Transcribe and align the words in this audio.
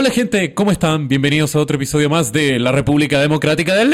Hola 0.00 0.10
gente, 0.10 0.54
¿cómo 0.54 0.70
están? 0.70 1.08
Bienvenidos 1.08 1.56
a 1.56 1.58
otro 1.58 1.74
episodio 1.74 2.08
más 2.08 2.32
de 2.32 2.60
La 2.60 2.70
República 2.70 3.18
Democrática 3.18 3.74
del 3.74 3.92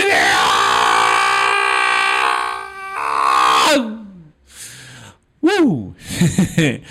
¡Woo! 5.41 5.95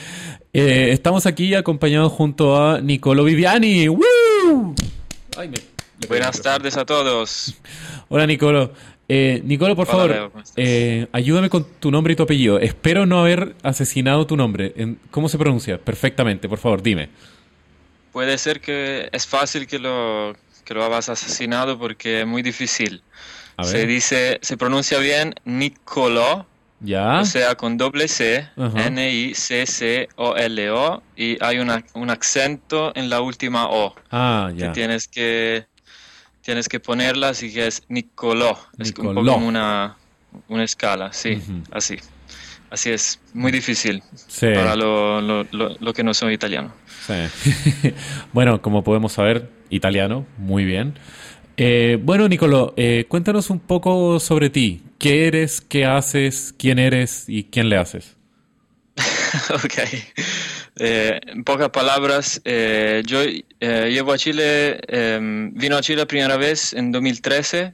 Eh, 0.56 0.90
estamos 0.92 1.28
aquí 1.28 1.54
acompañados 1.54 2.12
junto 2.12 2.60
a 2.60 2.82
Nicolo 2.82 3.24
Viviani. 3.24 3.88
¡Woo! 3.88 4.74
Ay, 5.38 5.50
me- 5.50 6.08
Buenas 6.08 6.42
tardes 6.42 6.76
a 6.76 6.84
todos. 6.84 7.54
Hola 8.10 8.26
Nicolo. 8.26 8.74
Eh, 9.08 9.44
Nicolo, 9.46 9.76
por 9.76 9.88
Hola, 9.90 10.16
favor, 10.32 10.44
eh, 10.56 11.06
ayúdame 11.12 11.52
con 11.52 11.68
tu 11.80 11.92
nombre 11.92 12.14
y 12.14 12.16
tu 12.16 12.24
apellido. 12.24 12.58
Espero 12.60 13.06
no 13.06 13.20
haber 13.20 13.56
asesinado 13.62 14.26
tu 14.26 14.36
nombre. 14.36 14.74
¿Cómo 15.12 15.30
se 15.30 15.38
pronuncia? 15.38 15.78
Perfectamente, 15.78 16.50
por 16.50 16.58
favor, 16.58 16.82
dime. 16.82 17.10
Puede 18.14 18.38
ser 18.38 18.62
que 18.62 19.10
es 19.12 19.28
fácil 19.28 19.68
que 19.68 19.80
lo, 19.80 20.34
que 20.64 20.74
lo 20.74 20.86
hayas 20.86 21.10
asesinado 21.10 21.78
porque 21.78 22.22
es 22.22 22.28
muy 22.28 22.42
difícil. 22.42 23.02
Se 23.62 23.86
dice, 23.86 24.40
se 24.42 24.56
pronuncia 24.58 24.98
bien 25.00 25.34
Nicolò, 25.46 26.46
¿Ya? 26.80 27.20
o 27.20 27.26
sea, 27.26 27.56
con 27.56 27.78
doble 27.78 28.08
C. 28.08 28.48
N-I-C-C-O-L-O, 29.74 31.04
y 31.16 31.38
hay 31.44 31.60
una- 31.60 31.84
un 31.94 32.10
acento 32.10 32.92
en 32.96 33.10
la 33.10 33.22
última 33.22 33.68
O, 33.70 33.94
ah, 34.12 34.50
que 34.54 34.62
ya. 34.62 34.72
tienes 34.72 35.08
que, 35.08 35.66
tienes 36.42 36.68
que 36.68 36.80
ponerla, 36.80 37.30
así 37.30 37.54
que 37.54 37.68
es 37.68 37.84
Nicolò. 37.90 38.58
Es 38.80 38.90
un 38.98 39.14
poco 39.14 39.26
como 39.26 39.48
una, 39.48 39.98
una 40.48 40.64
escala, 40.64 41.14
sí, 41.14 41.42
así. 41.72 41.98
Así 42.70 42.90
es, 42.90 43.20
muy 43.36 43.52
difícil 43.52 44.02
Sí. 44.28 44.48
para 44.54 44.76
lo, 44.76 45.22
lo, 45.22 45.44
lo, 45.52 45.76
lo 45.80 45.94
que 45.94 46.04
no 46.04 46.12
soy 46.16 46.34
italiano. 46.34 46.74
Sí. 47.06 47.94
bueno, 48.34 48.62
como 48.62 48.84
podemos 48.84 49.14
saber, 49.14 49.50
italiano, 49.70 50.26
muy 50.38 50.64
bien. 50.66 50.94
Eh, 51.58 52.00
bueno, 52.02 52.28
Nicolo, 52.28 52.74
eh, 52.78 53.06
cuéntanos 53.08 53.50
un 53.50 53.60
poco 53.60 54.20
sobre 54.20 54.50
ti. 54.50 54.82
¿Qué 55.00 55.28
eres, 55.28 55.62
qué 55.62 55.86
haces, 55.86 56.54
quién 56.58 56.80
eres 56.80 57.26
y 57.28 57.46
quién 57.46 57.70
le 57.70 57.78
haces? 57.78 58.16
Ok. 59.50 59.74
Eh, 60.80 61.20
en 61.28 61.44
pocas 61.44 61.70
palabras, 61.70 62.42
yo 62.46 63.24
llevo 63.60 64.14
a 64.14 64.18
Chile, 64.18 64.80
eh, 64.88 65.20
vino 65.54 65.76
a 65.76 65.82
Chile 65.82 66.00
la 66.02 66.06
primera 66.08 66.38
vez 66.38 66.74
en 66.74 66.92
2013, 66.92 67.74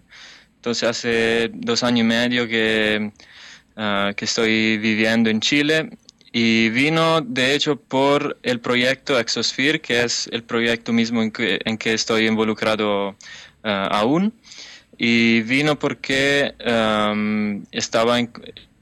entonces 0.55 0.89
hace 0.89 1.51
dos 1.53 1.83
años 1.83 2.01
y 2.01 2.03
medio 2.03 2.47
que, 2.47 3.11
ah, 3.75 4.11
que 4.15 4.25
estoy 4.25 4.77
viviendo 4.77 5.29
en 5.29 5.41
Chile 5.41 5.89
y 6.31 6.69
vino 6.69 7.21
de 7.21 7.55
hecho 7.55 7.75
por 7.75 8.37
el 8.43 8.59
proyecto 8.59 9.19
Exosphere, 9.19 9.81
que 9.81 10.03
es 10.03 10.29
el 10.31 10.43
proyecto 10.43 10.93
mismo 10.93 11.21
en 11.21 11.31
que, 11.31 11.59
en 11.65 11.77
que 11.77 11.93
estoy 11.93 12.27
involucrado 12.27 13.15
ah, 13.63 13.89
aún. 13.91 14.33
Y 14.97 15.41
vino 15.43 15.79
porque 15.79 16.53
am, 16.63 17.63
estaba 17.71 18.19
en, 18.19 18.31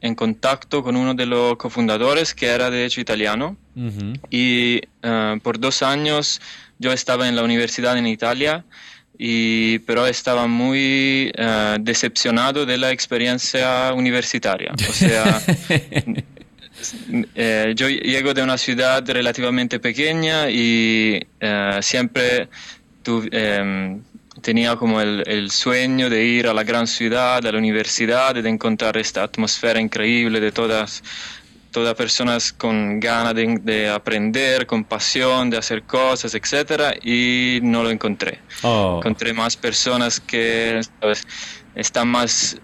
en 0.02 0.16
contacto 0.16 0.84
con 0.84 0.96
uno 0.96 1.14
de 1.14 1.28
los 1.28 1.58
cofundadores, 1.58 2.34
que 2.34 2.48
era 2.48 2.70
de 2.70 2.86
hecho 2.86 3.00
italiano. 3.02 3.56
Ujú. 3.76 4.14
Y 4.30 4.82
ah, 5.04 5.38
por 5.42 5.60
dos 5.60 5.84
años 5.84 6.42
yo 6.80 6.92
estaba 6.92 7.28
en 7.30 7.36
la 7.36 7.44
universidad 7.44 7.98
en 7.98 8.08
Italia, 8.08 8.66
y, 9.20 9.80
pero 9.80 10.06
estaba 10.06 10.48
muy 10.48 11.32
ah, 11.38 11.78
decepcionado 11.80 12.66
de 12.66 12.78
la 12.78 12.92
experiencia 12.92 13.94
universitaria. 13.94 14.74
O 14.90 14.94
sea, 14.94 15.42
eh, 17.36 17.74
yo 17.76 17.90
llego 17.90 18.34
de 18.34 18.44
una 18.44 18.58
ciudad 18.58 19.04
relativamente 19.10 19.80
pequeña 19.80 20.50
y 20.50 21.20
eh, 21.40 21.80
siempre 21.82 22.50
tu- 23.04 23.28
em, 23.32 24.04
tenía 24.42 24.76
como 24.76 25.02
el, 25.02 25.24
el 25.28 25.50
sueño 25.52 26.10
de 26.10 26.24
ir 26.26 26.48
a 26.48 26.54
la 26.54 26.64
gran 26.64 26.88
ciudad, 26.88 27.46
a 27.46 27.52
la 27.52 27.58
universidad, 27.58 28.36
de 28.36 28.50
encontrar 28.50 28.98
esta 28.98 29.24
atmósfera 29.24 29.80
increíble 29.82 30.40
de 30.40 30.52
todas, 30.52 31.04
todas 31.72 31.96
personas 31.96 32.54
con 32.54 33.00
ganas 33.00 33.34
de, 33.36 33.58
de 33.62 33.90
aprender, 33.90 34.66
con 34.68 34.84
pasión 34.86 35.50
de 35.50 35.58
hacer 35.58 35.84
cosas, 35.86 36.34
etcétera, 36.36 36.94
y 37.02 37.60
no 37.64 37.84
lo 37.84 37.90
encontré 37.92 38.40
Oh, 38.64 39.00
encontré 39.00 39.34
más 39.34 39.56
personas 39.58 40.20
que 40.20 40.80
¿sabes? 41.02 41.24
están 41.76 42.08
más 42.08 42.58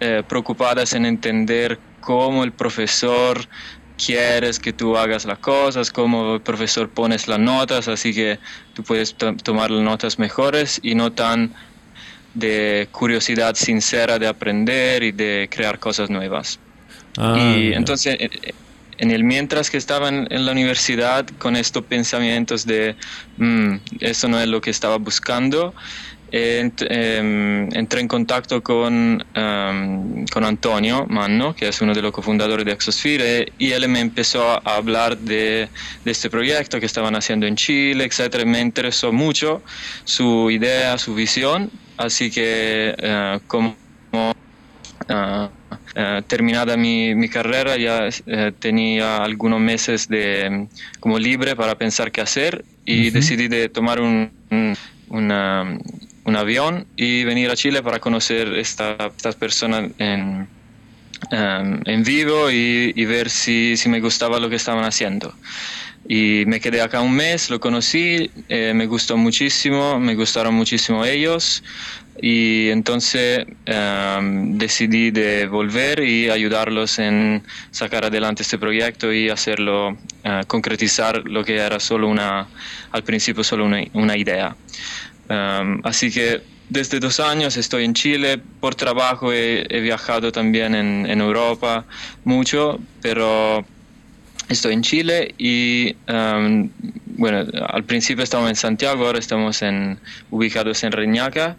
eh, 0.00 0.22
preocupadas 0.28 0.92
en 0.94 1.06
entender 1.06 1.78
cómo 2.08 2.44
el 2.44 2.54
profesor 2.54 3.48
quieres 3.96 4.58
que 4.60 4.72
tú 4.72 4.96
hagas 4.96 5.24
las 5.26 5.40
cosas, 5.40 5.90
cómo 5.92 6.36
el 6.36 6.42
profesor 6.42 6.92
pones 6.92 7.28
las 7.28 7.38
notas, 7.40 7.88
así 7.88 8.14
que 8.14 8.40
tú 8.72 8.82
puedes 8.84 9.16
to- 9.16 9.36
tomar 9.36 9.70
las 9.70 9.82
notas 9.84 10.18
mejores 10.18 10.80
y 10.82 10.94
no 10.94 11.12
tan 11.14 11.54
de 12.32 12.88
curiosidad 12.92 13.54
sincera 13.56 14.18
de 14.18 14.26
aprender 14.28 15.02
y 15.02 15.12
de 15.12 15.48
crear 15.50 15.78
cosas 15.78 16.10
nuevas. 16.10 16.62
ah, 17.18 17.28
Y 17.32 17.72
entonces, 17.74 18.16
eh, 18.20 18.30
en 18.98 19.10
el 19.10 19.24
mientras 19.24 19.70
que 19.70 19.76
estaba 19.76 20.08
en, 20.08 20.26
en 20.30 20.46
la 20.46 20.52
universidad 20.52 21.26
con 21.38 21.56
estos 21.56 21.86
pensamientos 21.86 22.64
de, 22.66 22.96
"Mm, 23.36 23.76
eso 24.00 24.28
no 24.28 24.40
es 24.40 24.48
lo 24.48 24.60
que 24.60 24.70
estaba 24.70 24.98
buscando, 24.98 25.74
eh, 25.74 26.17
ent- 26.32 26.86
em, 26.90 27.68
entré 27.74 28.00
en 28.00 28.08
contacto 28.08 28.62
con, 28.62 29.20
em, 29.34 30.24
con 30.32 30.44
Antonio 30.44 31.06
Manno, 31.08 31.54
que 31.54 31.68
es 31.68 31.80
uno 31.80 31.94
de 31.94 32.02
los 32.02 32.12
cofundadores 32.12 32.64
de 32.66 32.72
Exosphere, 32.72 33.54
y 33.58 33.72
él 33.72 33.88
me 33.88 34.00
empezó 34.00 34.42
a 34.50 34.76
hablar 34.76 35.18
de, 35.18 35.70
de 36.04 36.10
este 36.10 36.30
proyecto 36.30 36.80
que 36.80 36.86
estaban 36.86 37.14
haciendo 37.16 37.46
en 37.46 37.56
Chile, 37.56 38.04
etcétera. 38.04 38.44
Me 38.44 38.60
interesó 38.60 39.12
mucho 39.12 39.62
su 40.04 40.50
idea, 40.50 40.98
su 40.98 41.14
visión, 41.14 41.70
así 41.96 42.30
que 42.30 42.94
eh, 42.98 43.40
como 43.46 43.78
Ah, 45.08 45.52
ah, 45.94 46.22
terminada 46.26 46.76
mi, 46.76 47.14
mi 47.14 47.28
carrera 47.28 47.76
ya 47.76 48.08
eh, 48.26 48.52
tenía 48.58 49.18
algunos 49.18 49.60
meses 49.60 50.08
de 50.08 50.68
como 51.00 51.18
libre 51.18 51.56
para 51.56 51.76
pensar 51.78 52.12
qué 52.12 52.20
hacer 52.20 52.64
y 52.84 53.10
decidí 53.10 53.48
de 53.48 53.68
tomar 53.68 54.00
un, 54.00 54.32
un, 54.50 54.74
una- 55.08 55.78
un 56.28 56.36
avión 56.36 56.86
y 56.96 57.24
venir 57.24 57.50
a 57.50 57.56
Chile 57.56 57.82
para 57.82 58.00
conocer 58.00 58.54
esta- 58.58 58.96
estas 59.16 59.36
personas 59.36 59.90
en, 59.98 60.48
em, 61.30 62.02
vivo 62.04 62.50
y, 62.50 63.04
ver 63.06 63.30
si, 63.30 63.76
si 63.76 63.88
me 63.88 64.00
gustaba 64.00 64.38
lo 64.40 64.48
que 64.50 64.56
estaban 64.56 64.84
haciendo. 64.84 65.34
Y 66.08 66.44
me 66.46 66.60
quedé 66.60 66.80
acá 66.80 67.00
un 67.00 67.14
mes, 67.14 67.50
lo 67.50 67.60
conocí, 67.60 68.30
eh, 68.48 68.72
me 68.74 68.86
gustó 68.86 69.16
muchísimo, 69.16 69.98
me 70.00 70.14
gustaron 70.14 70.54
muchísimo 70.54 71.04
ellos 71.04 71.62
y 72.20 72.70
entonces 72.70 73.44
em, 73.66 74.58
decidí 74.58 75.10
de 75.10 75.46
volver 75.46 76.00
y 76.00 76.30
ayudarlos 76.30 76.98
en 76.98 77.42
sacar 77.70 78.04
adelante 78.06 78.42
este 78.42 78.58
proyecto 78.58 79.12
y 79.12 79.28
hacerlo, 79.30 79.98
eh, 80.24 80.42
concretizar 80.46 81.22
lo 81.26 81.44
que 81.44 81.56
era 81.56 81.78
solo 81.80 82.08
una, 82.08 82.50
al 82.92 83.02
principio 83.04 83.44
solo 83.44 83.66
una 83.92 84.16
idea. 84.16 84.56
Em, 85.28 85.80
así 85.84 86.10
que 86.10 86.40
desde 86.70 87.00
dos 87.00 87.20
años 87.20 87.56
estoy 87.56 87.84
en 87.84 87.94
Chile, 87.94 88.40
por 88.60 88.74
trabajo 88.74 89.32
he, 89.32 89.66
he 89.68 89.80
viajado 89.80 90.32
también 90.32 90.74
en, 90.74 91.06
en 91.08 91.20
Europa 91.20 91.84
mucho, 92.24 92.78
pero 93.02 93.64
Estoy 94.48 94.72
en 94.72 94.80
Chile 94.82 95.34
y, 95.36 95.94
um, 96.08 96.70
bueno, 97.18 97.44
al 97.68 97.84
principio 97.84 98.24
estábamos 98.24 98.48
en 98.48 98.56
Santiago, 98.56 99.04
ahora 99.04 99.18
estamos 99.18 99.60
en, 99.60 99.98
ubicados 100.30 100.82
en 100.84 100.92
Reñaca 100.92 101.58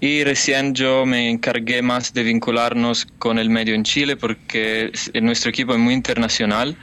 y 0.00 0.22
recién 0.22 0.72
yo 0.72 1.04
me 1.04 1.30
encargué 1.30 1.82
más 1.82 2.14
de 2.14 2.22
vincularnos 2.22 3.08
con 3.18 3.40
el 3.40 3.50
medio 3.50 3.74
en 3.74 3.82
Chile 3.82 4.14
porque 4.16 4.90
es- 4.94 5.10
nuestro 5.20 5.50
equipo 5.50 5.72
es 5.72 5.80
muy 5.80 5.94
internacional 5.94 6.76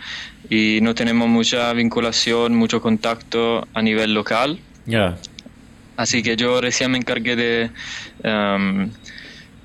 y 0.49 0.79
no 0.81 0.93
tenemos 0.93 1.29
mucha 1.29 1.71
vinculación, 1.71 2.53
mucho 2.53 2.81
contacto 2.81 3.65
a 3.73 3.81
nivel 3.81 4.13
local. 4.13 4.59
Ya. 4.85 5.15
Así 5.97 6.21
que 6.23 6.35
yo 6.35 6.61
recién 6.61 6.91
me 6.91 6.97
encargué 6.97 7.35
de, 7.35 7.69
um, 8.23 8.89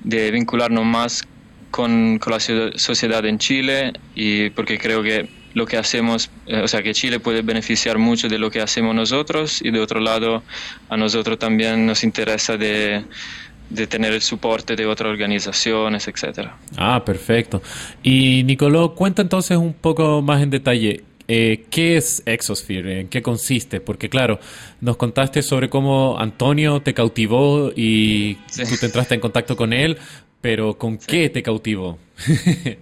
de 0.03 0.31
vincularnos 0.31 0.85
más 0.85 1.23
con, 1.71 2.19
con 2.19 2.33
la 2.33 2.39
sociedad 2.39 3.25
en 3.25 3.37
Chile 3.37 3.93
y 4.15 4.49
porque 4.51 4.77
creo 4.77 5.03
que 5.03 5.29
lo 5.53 5.65
que 5.65 5.77
hacemos, 5.77 6.29
eh, 6.47 6.61
o 6.61 6.67
sea, 6.67 6.81
que 6.81 6.93
Chile 6.93 7.19
puede 7.19 7.41
beneficiar 7.41 7.97
mucho 7.97 8.29
de 8.29 8.39
lo 8.39 8.49
que 8.49 8.61
hacemos 8.61 8.95
nosotros 8.95 9.61
y 9.61 9.71
de 9.71 9.79
otro 9.79 9.99
lado 9.99 10.43
a 10.89 10.97
nosotros 10.97 11.37
también 11.39 11.85
nos 11.85 12.03
interesa 12.03 12.55
de, 12.57 13.03
de 13.69 13.87
tener 13.87 14.13
el 14.13 14.21
soporte 14.21 14.75
de 14.75 14.85
otras 14.85 15.09
organizaciones, 15.09 16.07
etcétera. 16.07 16.57
Ah, 16.77 17.03
perfecto. 17.03 17.61
Y 18.03 18.43
Nicoló, 18.43 18.93
cuenta 18.95 19.21
entonces 19.21 19.57
un 19.57 19.73
poco 19.73 20.21
más 20.21 20.41
en 20.41 20.49
detalle. 20.49 21.03
Eh, 21.27 21.65
¿Qué 21.69 21.97
es 21.97 22.23
Exosphere? 22.25 23.01
¿En 23.01 23.07
qué 23.09 23.21
consiste? 23.21 23.79
Porque 23.81 24.09
claro, 24.09 24.39
nos 24.81 24.97
contaste 24.97 25.41
sobre 25.41 25.69
cómo 25.69 26.17
Antonio 26.19 26.81
te 26.81 26.93
cautivó 26.93 27.71
y 27.75 28.37
Sí. 28.47 28.63
tú 28.67 28.77
te 28.77 28.85
entraste 28.87 29.15
en 29.15 29.21
contacto 29.21 29.55
con 29.55 29.73
él, 29.73 29.97
pero 30.41 30.77
¿con 30.77 30.97
qué 30.97 31.29
te 31.29 31.41
cautivó? 31.43 31.97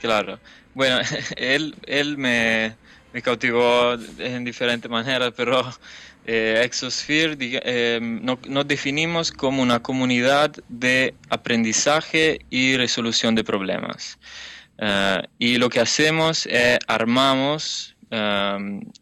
Claro. 0.00 0.38
Bueno, 0.74 0.98
él, 1.36 1.74
él 1.86 2.18
me, 2.18 2.74
me 3.12 3.22
cautivó 3.22 3.94
en 4.18 4.44
diferentes 4.44 4.90
maneras, 4.90 5.32
pero 5.36 5.62
eh, 6.26 6.60
Exosphere 6.64 7.36
eh, 7.40 8.00
nos 8.02 8.66
definimos 8.66 9.30
como 9.30 9.62
una 9.62 9.80
comunidad 9.80 10.52
de 10.68 11.14
aprendizaje 11.28 12.40
y 12.50 12.76
resolución 12.76 13.34
de 13.34 13.44
problemas. 13.44 14.18
Eh, 14.78 15.22
y 15.38 15.56
lo 15.56 15.68
que 15.68 15.80
hacemos 15.80 16.46
es 16.46 16.78
armamos 16.86 17.94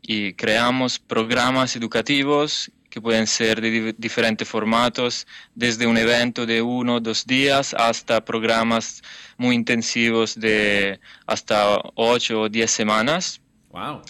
y 0.03 0.35
creamos 0.35 1.01
programas 1.01 1.75
educativos 1.75 2.71
que 2.89 3.01
pueden 3.01 3.27
ser 3.27 3.61
de 3.61 3.93
diferentes 3.99 4.47
formatos, 4.47 5.27
desde 5.57 5.85
un 5.85 5.99
evento 5.99 6.47
de 6.47 6.63
uno 6.63 6.95
o 6.97 7.01
dos 7.01 7.27
días 7.27 7.75
hasta 7.75 8.25
programas 8.25 9.03
muy 9.37 9.57
intensivos 9.57 10.39
de 10.39 11.01
hasta 11.27 11.81
ocho 11.97 12.43
o 12.43 12.49
diez 12.49 12.71
semanas. 12.71 13.41
Wow 13.71 14.03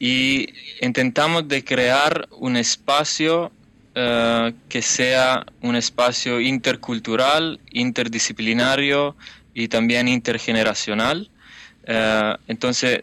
y 0.00 0.48
intentamos 0.80 1.46
de 1.46 1.62
crear 1.62 2.26
un 2.32 2.56
espacio 2.56 3.52
eh, 3.94 4.52
que 4.68 4.80
sea 4.80 5.44
un 5.60 5.76
espacio 5.76 6.40
intercultural, 6.40 7.60
interdisciplinario 7.70 9.14
y 9.54 9.68
también 9.68 10.08
intergeneracional. 10.08 11.30
Eh, 11.84 12.36
entonces, 12.48 13.02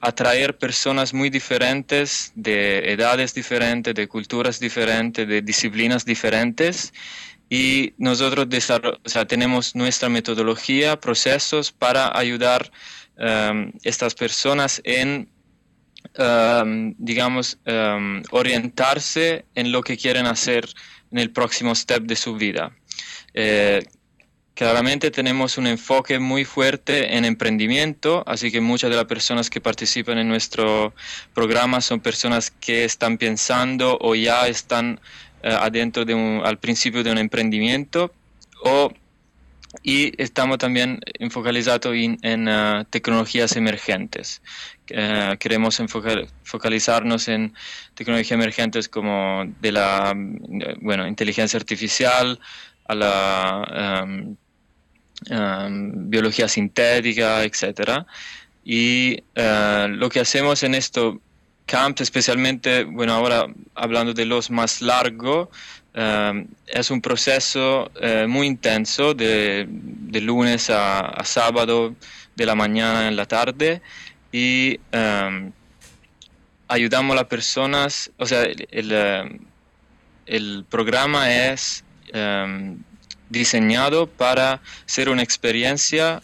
atraer 0.00 0.56
personas 0.58 1.14
muy 1.14 1.30
diferentes, 1.30 2.32
de 2.34 2.92
edades 2.92 3.34
diferentes, 3.34 3.94
de 3.94 4.06
culturas 4.06 4.60
diferentes, 4.60 5.26
de 5.26 5.42
disciplinas 5.42 6.04
diferentes. 6.04 6.92
Y 7.48 7.92
nosotros 7.98 8.46
tenemos 9.28 9.74
nuestra 9.74 10.08
metodología, 10.08 10.98
procesos 10.98 11.72
para 11.72 12.16
ayudar 12.18 12.70
a 13.18 13.52
eh, 13.52 13.72
estas 13.82 14.14
personas 14.14 14.80
en 14.84 15.28
Um, 16.16 16.94
digamos, 16.96 17.58
um, 17.66 18.22
orientarse 18.30 19.46
en 19.56 19.72
lo 19.72 19.82
que 19.82 19.96
quieren 19.96 20.26
hacer 20.26 20.68
en 21.10 21.18
el 21.18 21.32
próximo 21.32 21.74
step 21.74 22.04
de 22.04 22.14
su 22.14 22.36
vida. 22.36 22.70
Eh, 23.32 23.82
claramente 24.54 25.10
tenemos 25.10 25.58
un 25.58 25.66
enfoque 25.66 26.18
muy 26.18 26.44
fuerte 26.44 27.16
en 27.16 27.24
emprendimiento, 27.24 28.22
así 28.26 28.50
que 28.52 28.60
muchas 28.60 28.90
de 28.90 28.96
las 28.96 29.06
personas 29.06 29.50
que 29.50 29.60
participan 29.60 30.18
en 30.18 30.28
nuestro 30.28 30.94
programa 31.34 31.80
son 31.80 32.00
personas 32.00 32.50
que 32.50 32.84
están 32.84 33.18
pensando 33.18 33.98
o 34.00 34.14
ya 34.14 34.46
están 34.46 35.00
uh, 35.42 35.48
adentro 35.48 36.04
de 36.04 36.14
un, 36.14 36.40
al 36.44 36.58
principio 36.58 37.02
de 37.02 37.10
un 37.10 37.18
emprendimiento 37.18 38.12
o 38.62 38.92
y 39.82 40.12
estamos 40.22 40.58
también 40.58 41.00
enfocalizados 41.18 41.92
en, 42.22 42.48
uh, 42.48 42.84
tecnologías 42.84 43.56
emergentes, 43.56 44.40
eh, 44.86 45.36
queremos 45.40 45.80
enfocar, 45.80 46.28
focalizarnos 46.44 47.26
en 47.26 47.52
tecnologías 47.94 48.30
emergentes 48.30 48.88
como 48.88 49.44
de 49.60 49.72
la 49.72 50.14
bueno, 50.80 51.08
inteligencia 51.08 51.58
artificial 51.58 52.38
a 52.86 52.94
la 52.94 54.04
um, 54.04 54.36
um, 55.30 56.10
biología 56.10 56.48
sintética, 56.48 57.44
etcétera. 57.44 58.06
Y 58.64 59.22
uh, 59.36 59.88
lo 59.88 60.08
que 60.08 60.20
hacemos 60.20 60.62
en 60.62 60.74
esto 60.74 61.20
camps, 61.66 62.00
especialmente, 62.00 62.84
bueno, 62.84 63.14
ahora 63.14 63.46
hablando 63.74 64.12
de 64.12 64.26
los 64.26 64.50
más 64.50 64.82
largos, 64.82 65.48
um, 65.94 66.46
es 66.66 66.90
un 66.90 67.00
proceso 67.00 67.90
uh, 68.02 68.28
muy 68.28 68.46
intenso 68.46 69.14
de, 69.14 69.66
de 69.68 70.20
lunes 70.20 70.70
a, 70.70 71.22
sábado, 71.24 71.94
de 72.36 72.46
la 72.46 72.54
mañana 72.54 73.08
en 73.08 73.16
la 73.16 73.26
tarde, 73.26 73.80
y 74.32 74.80
em, 74.90 75.52
ayudamos 76.66 77.12
a 77.12 77.16
las 77.20 77.26
personas, 77.26 78.10
o 78.18 78.26
sea, 78.26 78.42
el, 78.42 78.90
em, 78.90 79.38
el, 80.26 80.64
programa 80.68 81.32
es 81.32 81.84
em, 82.12 82.78
diseñado 83.34 84.06
para 84.06 84.62
ser 84.86 85.10
una 85.10 85.22
experiencia 85.22 86.22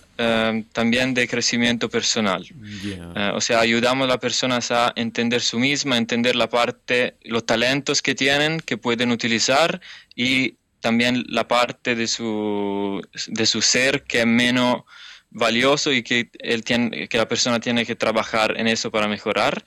también 0.73 1.15
de 1.15 1.27
crecimiento 1.27 1.89
personal. 1.89 2.45
Eh, 2.85 3.31
o 3.35 3.41
sea, 3.41 3.61
ayudamos 3.61 4.05
a 4.05 4.09
las 4.09 4.19
personas 4.19 4.71
a 4.71 4.93
entender 4.97 5.41
su 5.41 5.59
misma, 5.59 5.97
entender 5.97 6.37
la 6.37 6.49
parte, 6.49 7.15
los 7.23 7.47
talentos 7.47 8.03
que 8.03 8.15
tienen, 8.15 8.61
que 8.61 8.77
pueden 8.77 9.13
utilizar 9.13 9.81
y 10.15 10.57
también 10.81 11.25
la 11.29 11.49
parte 11.49 11.95
de 11.95 12.07
su, 12.07 13.01
de 13.29 13.47
su 13.47 13.63
ser 13.63 14.03
que 14.03 14.21
es 14.21 14.27
menos 14.27 14.83
valioso 15.31 15.93
y 15.93 16.03
que, 16.03 16.29
él 16.41 16.65
tiene, 16.65 17.09
que 17.09 17.17
la 17.17 17.29
persona 17.29 17.61
tiene 17.61 17.87
que 17.87 17.97
trabajar 17.97 18.59
en 18.59 18.67
eso 18.67 18.91
para 18.91 19.09
mejorar 19.09 19.65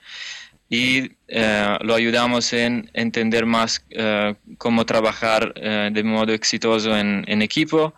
y 0.74 1.12
eh, 1.28 1.76
lo 1.82 1.94
ayudamos 1.94 2.52
en 2.52 2.90
entender 2.94 3.46
más 3.46 3.84
eh, 3.90 4.34
cómo 4.58 4.84
trabajar 4.84 5.52
eh, 5.54 5.90
de 5.92 6.02
modo 6.02 6.32
exitoso 6.32 6.96
en, 6.96 7.42
equipo 7.42 7.94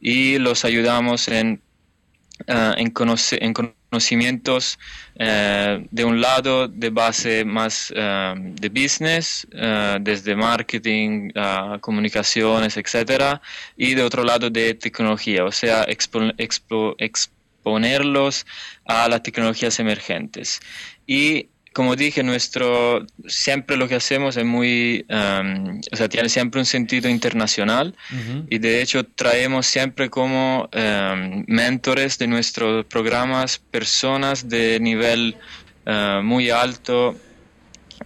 y 0.00 0.38
los 0.38 0.64
ayudamos 0.64 1.28
en, 1.28 1.60
en, 2.46 2.92
en 3.46 3.52
conocimientos 3.52 4.78
eh, 5.16 5.86
de 5.90 6.04
un 6.04 6.20
lado 6.20 6.66
de 6.66 6.88
base 6.90 7.44
más 7.44 7.92
eh, 7.94 8.34
de 8.36 8.68
business, 8.70 9.46
eh, 9.52 9.98
desde 10.00 10.34
marketing, 10.34 11.30
comunicaciones, 11.80 12.76
etcétera, 12.78 13.42
y 13.76 13.94
de 13.94 14.02
otro 14.02 14.24
lado 14.24 14.48
de 14.48 14.74
tecnología, 14.74 15.44
o 15.44 15.52
sea, 15.52 15.84
exponerlos 16.98 18.46
a 18.86 19.08
las 19.08 19.22
tecnologías 19.22 19.78
emergentes. 19.78 20.60
Y 21.06 21.48
como 21.74 21.96
dije, 21.96 22.22
nuestro 22.22 23.04
siempre 23.26 23.76
lo 23.76 23.88
que 23.88 23.96
hacemos 23.96 24.36
es 24.36 24.44
muy, 24.44 25.04
um, 25.10 25.80
o 25.92 25.96
sea, 25.96 26.08
tiene 26.08 26.28
siempre 26.28 26.60
un 26.60 26.66
sentido 26.66 27.08
internacional 27.08 27.94
y 28.48 28.58
de 28.58 28.80
hecho 28.80 29.04
traemos 29.04 29.66
siempre 29.66 30.08
como 30.08 30.70
um, 30.72 31.44
mentores 31.48 32.16
de 32.18 32.28
nuestros 32.28 32.86
programas 32.86 33.58
personas 33.58 34.48
de 34.48 34.78
nivel 34.80 35.36
uh, 35.86 36.22
muy 36.22 36.48
alto 36.50 37.16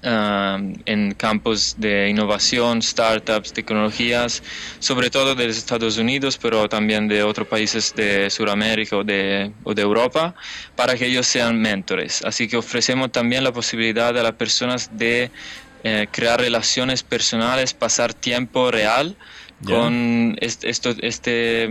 Um, 0.02 0.75
en 0.85 1.12
campos 1.14 1.75
de 1.76 2.08
innovación, 2.08 2.82
startups, 2.82 3.52
tecnologías, 3.52 4.43
sobre 4.79 5.11
todo 5.11 5.35
de 5.35 5.49
Estados 5.49 5.99
Unidos, 5.99 6.38
pero 6.40 6.69
también 6.69 7.08
de 7.08 7.25
otros 7.25 7.49
países 7.49 7.94
de 7.96 8.31
Sudamérica 8.31 8.99
o 8.99 9.02
de, 9.02 9.50
o 9.64 9.75
de 9.75 9.82
Europa, 9.82 10.37
para 10.76 10.94
que 10.94 11.06
ellos 11.06 11.26
sean 11.26 11.61
mentores. 11.61 12.23
Así 12.25 12.46
que 12.46 12.56
ofrecemos 12.56 13.11
también 13.11 13.43
la 13.43 13.52
posibilidad 13.52 14.17
a 14.17 14.23
las 14.23 14.35
personas 14.35 14.90
de 14.96 15.32
eh, 15.82 16.06
crear 16.12 16.38
relaciones 16.38 17.02
personales, 17.02 17.75
pasar 17.75 18.14
tiempo 18.14 18.71
real 18.71 19.16
con 19.64 20.36
este, 20.40 20.70
este, 20.70 21.68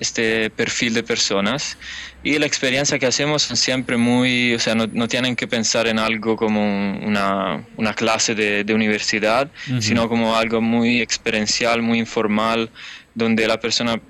este 0.00 0.50
perfil 0.50 0.94
de 0.94 1.02
personas. 1.02 1.78
Y 2.24 2.38
la 2.38 2.46
experiencia 2.46 2.98
que 2.98 3.06
hacemos 3.06 3.42
son 3.42 3.56
siempre 3.56 3.96
muy, 3.96 4.54
o 4.54 4.58
sea, 4.58 4.74
no, 4.74 4.86
no 4.92 5.06
tienen 5.06 5.36
que 5.36 5.46
pensar 5.46 5.86
en 5.86 5.98
algo 5.98 6.36
como 6.36 6.60
una, 6.98 7.64
una 7.76 7.94
clase 7.94 8.34
de, 8.34 8.64
de 8.64 8.74
universidad, 8.74 9.50
sino 9.80 10.08
como 10.08 10.36
algo 10.36 10.60
muy 10.60 11.00
experiencial, 11.00 11.80
muy 11.80 11.98
informal, 11.98 12.70
donde 13.14 13.46
la 13.46 13.60
persona 13.60 14.00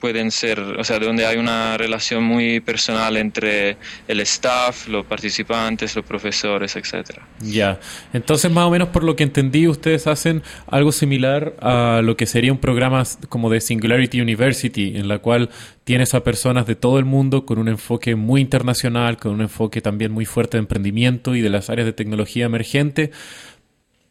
pueden 0.00 0.30
ser, 0.30 0.60
o 0.60 0.84
sea, 0.84 0.98
donde 0.98 1.26
hay 1.26 1.36
una 1.36 1.76
relación 1.76 2.24
muy 2.24 2.60
personal 2.60 3.16
entre 3.16 3.76
el 4.08 4.20
staff, 4.20 4.88
los 4.88 5.06
participantes, 5.06 5.94
los 5.96 6.04
profesores, 6.04 6.76
etcétera. 6.76 7.26
Ya, 7.40 7.80
entonces 8.12 8.50
más 8.50 8.64
o 8.64 8.70
menos 8.70 8.88
por 8.88 9.04
lo 9.04 9.16
que 9.16 9.22
entendí, 9.22 9.68
ustedes 9.68 10.06
hacen 10.06 10.42
algo 10.66 10.92
similar 10.92 11.54
a 11.60 12.00
lo 12.02 12.16
que 12.16 12.26
sería 12.26 12.52
un 12.52 12.58
programa 12.58 13.02
como 13.28 13.50
de 13.50 13.60
Singularity 13.60 14.20
University, 14.20 14.96
en 14.96 15.08
la 15.08 15.18
cual 15.18 15.50
tienes 15.84 16.14
a 16.14 16.22
personas 16.22 16.66
de 16.66 16.76
todo 16.76 16.98
el 16.98 17.04
mundo 17.04 17.44
con 17.44 17.58
un 17.58 17.68
enfoque 17.68 18.14
muy 18.14 18.40
internacional, 18.40 19.16
con 19.16 19.32
un 19.32 19.42
enfoque 19.42 19.80
también 19.80 20.12
muy 20.12 20.24
fuerte 20.24 20.56
de 20.56 20.60
emprendimiento 20.60 21.34
y 21.34 21.40
de 21.40 21.50
las 21.50 21.70
áreas 21.70 21.86
de 21.86 21.92
tecnología 21.92 22.46
emergente 22.46 23.10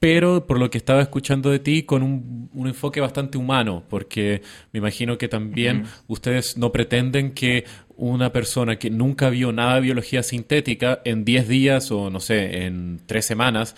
pero 0.01 0.47
por 0.47 0.57
lo 0.57 0.71
que 0.71 0.79
estaba 0.79 0.99
escuchando 0.99 1.51
de 1.51 1.59
ti, 1.59 1.83
con 1.83 2.01
un, 2.01 2.49
enfoque 2.65 2.99
bastante 2.99 3.37
humano, 3.37 3.83
porque 3.87 4.41
me 4.71 4.79
imagino 4.79 5.19
que 5.19 5.27
también 5.27 5.83
ustedes 6.07 6.57
no 6.57 6.71
pretenden 6.71 7.33
que 7.33 7.65
una 7.97 8.31
persona 8.31 8.77
que 8.79 8.89
nunca 8.89 9.29
vio 9.29 9.51
nada 9.51 9.75
de 9.75 9.81
biología 9.81 10.23
sintética 10.23 11.01
en 11.05 11.23
10 11.23 11.47
días 11.47 11.91
o 11.91 12.09
no 12.09 12.19
sé, 12.19 12.65
en 12.65 12.99
3 13.05 13.23
semanas, 13.23 13.75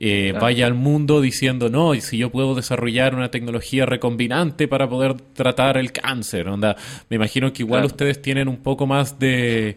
eh, 0.00 0.32
vaya 0.40 0.64
al 0.64 0.72
mundo 0.72 1.20
diciendo, 1.20 1.68
no, 1.68 1.94
y 1.94 2.00
si 2.00 2.16
yo 2.16 2.30
puedo 2.30 2.54
desarrollar 2.54 3.14
una 3.14 3.30
tecnología 3.30 3.84
recombinante 3.84 4.68
para 4.68 4.88
poder 4.88 5.12
tratar 5.34 5.76
el 5.76 5.92
cáncer. 5.92 6.48
Onda, 6.48 6.76
me 7.10 7.16
imagino 7.16 7.52
que 7.52 7.64
igual 7.64 7.84
ustedes 7.84 8.22
tienen 8.22 8.48
un 8.48 8.62
poco 8.62 8.86
más 8.86 9.18
de, 9.18 9.76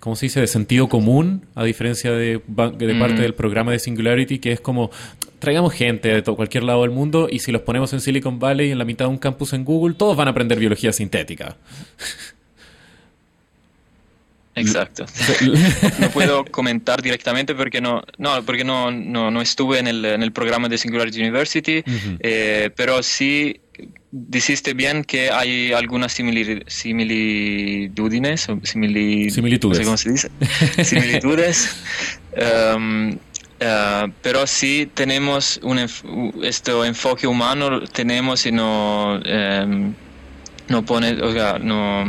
¿cómo 0.00 0.16
se 0.16 0.26
dice?, 0.26 0.40
de 0.40 0.46
sentido 0.46 0.88
común, 0.88 1.46
a 1.54 1.64
diferencia 1.64 2.12
de, 2.12 2.40
de 2.46 2.94
parte 2.94 3.22
del 3.22 3.34
programa 3.34 3.72
de 3.72 3.78
Singularity, 3.78 4.38
que 4.38 4.52
es 4.52 4.60
como, 4.60 4.90
traigamos 5.38 5.72
gente 5.72 6.08
de 6.08 6.22
todo, 6.22 6.36
cualquier 6.36 6.64
lado 6.64 6.82
del 6.82 6.90
mundo 6.90 7.28
y 7.30 7.40
si 7.40 7.52
los 7.52 7.62
ponemos 7.62 7.92
en 7.92 8.00
Silicon 8.00 8.38
Valley, 8.38 8.70
en 8.70 8.78
la 8.78 8.84
mitad 8.84 9.06
de 9.06 9.10
un 9.10 9.18
campus 9.18 9.52
en 9.52 9.64
Google, 9.64 9.94
todos 9.94 10.16
van 10.16 10.28
a 10.28 10.32
aprender 10.32 10.58
biología 10.58 10.92
sintética. 10.92 11.56
Exacto. 14.60 15.06
no 15.98 16.10
puedo 16.10 16.44
comentar 16.44 17.02
directamente 17.02 17.54
porque 17.54 17.80
no, 17.80 18.02
no, 18.18 18.42
porque 18.44 18.64
no, 18.64 18.90
no, 18.90 19.30
no 19.30 19.40
estuve 19.40 19.78
en 19.78 19.86
el, 19.86 20.04
en 20.04 20.22
el, 20.22 20.32
programa 20.32 20.68
de 20.68 20.78
Singularity 20.78 21.20
University, 21.20 21.82
eh, 22.20 22.70
pero 22.76 23.02
sí 23.02 23.60
dijiste 24.10 24.74
bien 24.74 25.04
que 25.04 25.30
hay 25.30 25.72
algunas 25.72 26.12
similitudes, 26.12 26.64
similitudes, 26.72 28.48
similitudes. 28.64 29.80
cómo 29.84 29.96
se 29.96 30.12
dice, 30.12 30.30
similitudes, 30.84 31.76
um, 32.74 33.10
uh, 33.10 34.10
pero 34.22 34.46
sí 34.46 34.90
tenemos 34.94 35.60
un 35.62 35.78
este 36.42 36.72
enfoque 36.86 37.26
humano, 37.26 37.82
tenemos 37.82 38.46
y 38.46 38.52
no, 38.52 39.20
um, 39.20 39.94
no 40.68 40.84
pone, 40.84 41.12
o 41.22 41.32
sea, 41.32 41.58
no, 41.58 42.04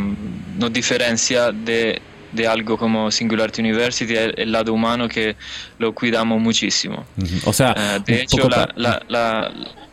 no 0.57 0.69
diferencia 0.69 1.51
de 1.51 2.01
de 2.31 2.47
algo 2.47 2.77
como 2.77 3.11
Singularity 3.11 3.61
University, 3.61 4.15
el, 4.15 4.51
lado 4.51 4.73
humano 4.73 5.07
que 5.07 5.35
lo 5.77 5.93
cuidamos 5.93 6.39
muchísimo. 6.41 7.05
O 7.45 7.53
sea, 7.53 7.75
uh, 7.97 8.03
de 8.03 8.21
hecho, 8.21 8.49
la, 8.49 9.01
la, 9.07 9.51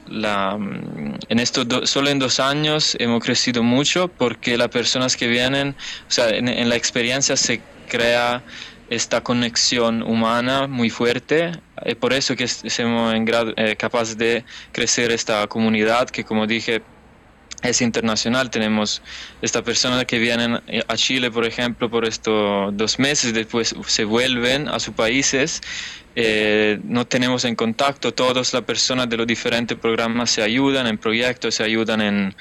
la, 0.09 0.57
mm, 0.59 1.19
en 1.29 1.39
estos 1.39 1.67
solo 1.89 2.11
en 2.11 2.19
dos 2.19 2.41
años 2.41 2.97
hemos 3.01 3.23
crecido 3.23 3.63
mucho 3.63 4.09
porque 4.09 4.57
las 4.57 4.69
personas 4.69 5.17
que 5.17 5.27
vienen, 5.27 5.75
o 6.09 6.11
sea, 6.11 6.29
en, 6.29 6.69
la 6.69 6.77
experiencia 6.77 7.37
se 7.37 7.61
crea 7.89 8.43
esta 8.89 9.21
conexión 9.21 10.03
humana 10.03 10.69
muy 10.69 10.91
fuerte 10.91 11.53
y 11.85 11.95
por 11.97 12.13
eso 12.13 12.37
que 12.37 12.47
somos 12.47 13.15
en 13.15 13.25
grado, 13.25 13.53
eh, 13.57 13.75
capaces 13.77 14.17
de 14.17 14.45
crecer 14.71 15.11
esta 15.11 15.47
comunidad 15.49 16.09
que 16.09 16.23
como 16.23 16.47
dije 16.47 16.83
es 17.69 17.81
internacional. 17.81 18.51
Tenemos 18.51 19.03
esta 19.43 19.63
persona 19.63 20.05
que 20.05 20.19
vienen 20.19 20.61
a 20.89 20.97
Chile, 20.97 21.31
por 21.31 21.45
ejemplo, 21.45 21.91
por 21.91 22.05
estos 22.05 22.77
dos 22.77 22.99
meses, 22.99 23.33
después 23.33 23.75
se 23.87 24.05
vuelven 24.05 24.69
a 24.69 24.79
sus 24.79 24.95
países. 24.95 25.61
Eh, 26.19 26.81
no 26.85 27.07
tenemos 27.07 27.45
en 27.45 27.55
contacto, 27.55 28.15
todas 28.15 28.55
las 28.55 28.63
personas 28.63 29.09
de 29.11 29.19
los 29.19 29.27
diferentes 29.27 29.77
programas 29.77 30.31
se 30.31 30.43
ayudan 30.43 30.87
en 30.87 30.97
proyectos, 30.97 31.57
se 31.57 31.63
ayudan 31.63 32.01
en, 32.01 32.35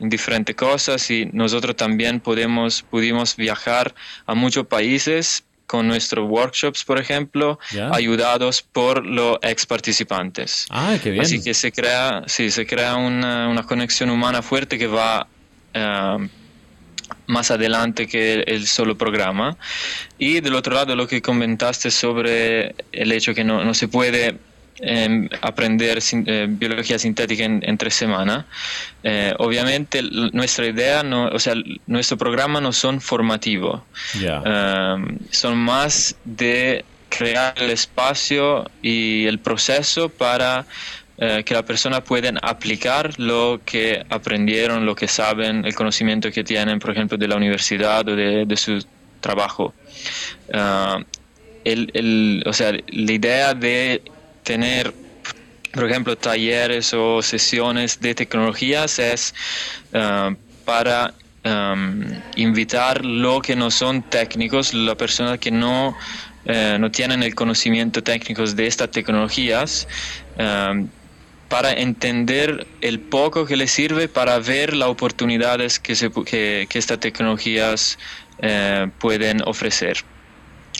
en 0.00 0.08
diferentes 0.10 0.54
cosas 0.54 1.10
y 1.10 1.26
nosotros 1.32 1.74
también 1.76 2.20
podemos, 2.20 2.82
pudimos 2.82 3.36
viajar 3.36 3.94
a 4.26 4.34
muchos 4.34 4.66
países 4.66 5.44
con 5.72 5.88
nuestros 5.88 6.28
workshops, 6.28 6.84
por 6.84 6.98
ejemplo, 6.98 7.58
ayudados 7.92 8.60
por 8.60 9.06
los 9.06 9.38
ex 9.40 9.64
participantes. 9.64 10.66
Ah, 10.68 10.98
qué 11.02 11.10
bien. 11.10 11.24
Así 11.24 11.42
que 11.42 11.54
se 11.54 11.72
crea, 11.72 12.24
sí, 12.26 12.50
se 12.50 12.66
crea 12.66 12.96
una, 12.96 13.48
una 13.48 13.62
conexión 13.62 14.10
humana 14.10 14.42
fuerte 14.42 14.78
que 14.78 14.86
va 14.86 15.26
uh, 15.74 16.28
más 17.26 17.50
adelante 17.50 18.06
que 18.06 18.40
el 18.46 18.66
solo 18.66 18.98
programa. 18.98 19.56
Y 20.18 20.40
del 20.40 20.56
otro 20.56 20.74
lado, 20.74 20.94
lo 20.94 21.06
que 21.06 21.22
comentaste 21.22 21.90
sobre 21.90 22.74
el 22.92 23.10
hecho 23.10 23.32
que 23.32 23.42
no, 23.42 23.64
no 23.64 23.72
se 23.72 23.88
puede 23.88 24.36
Em, 24.80 25.28
aprender 25.42 25.98
eh, 26.26 26.46
biología 26.48 26.98
sintética 26.98 27.44
en, 27.44 27.76
tres 27.78 27.94
semanas. 27.94 28.46
Eh, 29.04 29.34
obviamente 29.38 30.02
nuestra 30.32 30.66
idea, 30.66 31.02
no, 31.02 31.26
o 31.28 31.38
sea, 31.38 31.54
nuestro 31.86 32.16
programa 32.16 32.60
no 32.60 32.72
son 32.72 33.00
formativos, 33.00 33.82
em, 34.14 35.18
son 35.30 35.58
más 35.58 36.16
de 36.24 36.84
crear 37.10 37.54
el 37.58 37.70
espacio 37.70 38.68
y 38.80 39.26
el 39.26 39.38
proceso 39.38 40.08
para 40.08 40.64
eh, 41.18 41.42
que 41.44 41.52
la 41.52 41.64
persona 41.64 42.02
puedan 42.02 42.38
aplicar 42.42 43.20
lo 43.20 43.60
que 43.64 44.04
aprendieron, 44.08 44.86
lo 44.86 44.96
que 44.96 45.06
saben, 45.06 45.66
el 45.66 45.74
conocimiento 45.74 46.32
que 46.32 46.42
tienen, 46.44 46.78
por 46.78 46.90
ejemplo, 46.92 47.18
de 47.18 47.28
la 47.28 47.36
universidad 47.36 48.08
o 48.08 48.16
de, 48.16 48.46
de 48.46 48.56
su 48.56 48.84
trabajo. 49.20 49.74
el, 51.64 51.90
el, 51.94 52.42
o 52.46 52.52
sea, 52.52 52.72
la 52.72 53.12
idea 53.12 53.54
de 53.54 54.02
tener, 54.42 54.92
por 55.72 55.88
ejemplo, 55.88 56.16
talleres 56.16 56.92
o 56.94 57.22
sesiones 57.22 58.00
de 58.00 58.14
tecnologías 58.14 58.98
es 58.98 59.34
uh, 59.94 60.34
para 60.64 61.14
um, 61.44 62.04
invitar 62.36 63.04
lo 63.04 63.40
que 63.40 63.56
no 63.56 63.70
son 63.70 64.02
técnicos, 64.02 64.74
la 64.74 64.94
persona 64.94 65.38
que 65.38 65.50
no, 65.50 65.88
uh, 65.88 66.78
no 66.78 66.90
tienen 66.90 67.22
el 67.22 67.34
conocimiento 67.34 68.02
técnico 68.02 68.44
de 68.44 68.66
estas 68.66 68.90
tecnologías, 68.90 69.88
um, 70.38 70.88
para 71.48 71.72
entender 71.72 72.66
el 72.80 72.98
poco 72.98 73.44
que 73.44 73.56
les 73.56 73.70
sirve 73.70 74.08
para 74.08 74.38
ver 74.38 74.74
las 74.74 74.88
oportunidades 74.88 75.78
que, 75.78 75.94
se, 75.94 76.10
que, 76.10 76.66
que 76.68 76.78
estas 76.78 76.98
tecnologías 76.98 77.98
uh, 78.38 78.88
pueden 78.98 79.42
ofrecer. 79.44 79.98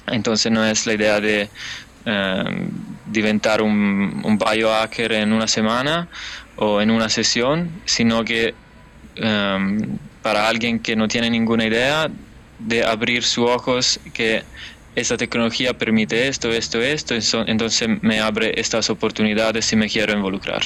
Entonces 0.06 0.50
no 0.50 0.64
es 0.64 0.86
la 0.86 0.94
idea 0.94 1.20
de 1.20 1.48
eh, 2.04 2.68
diventar 3.06 3.62
un, 3.62 4.22
un, 4.24 4.38
biohacker 4.38 5.12
en 5.12 5.32
una 5.32 5.46
semana 5.46 6.08
o 6.56 6.80
en 6.80 6.90
una 6.90 7.08
sesión, 7.08 7.70
sino 7.84 8.24
que 8.24 8.54
em, 9.16 9.98
para 10.22 10.48
alguien 10.48 10.78
que 10.78 10.96
no 10.96 11.08
tiene 11.08 11.30
ninguna 11.30 11.66
idea, 11.66 12.10
de 12.58 12.84
abrir 12.84 13.24
sus 13.24 13.48
ojos 13.48 14.00
que 14.14 14.44
esta 14.94 15.16
tecnología 15.16 15.76
permite 15.76 16.28
esto, 16.28 16.50
esto, 16.50 16.80
esto, 16.80 17.16
entonces 17.46 17.88
me 18.02 18.20
abre 18.20 18.60
estas 18.60 18.90
oportunidades 18.90 19.64
si 19.64 19.74
me 19.74 19.88
quiero 19.88 20.12
involucrar. 20.12 20.62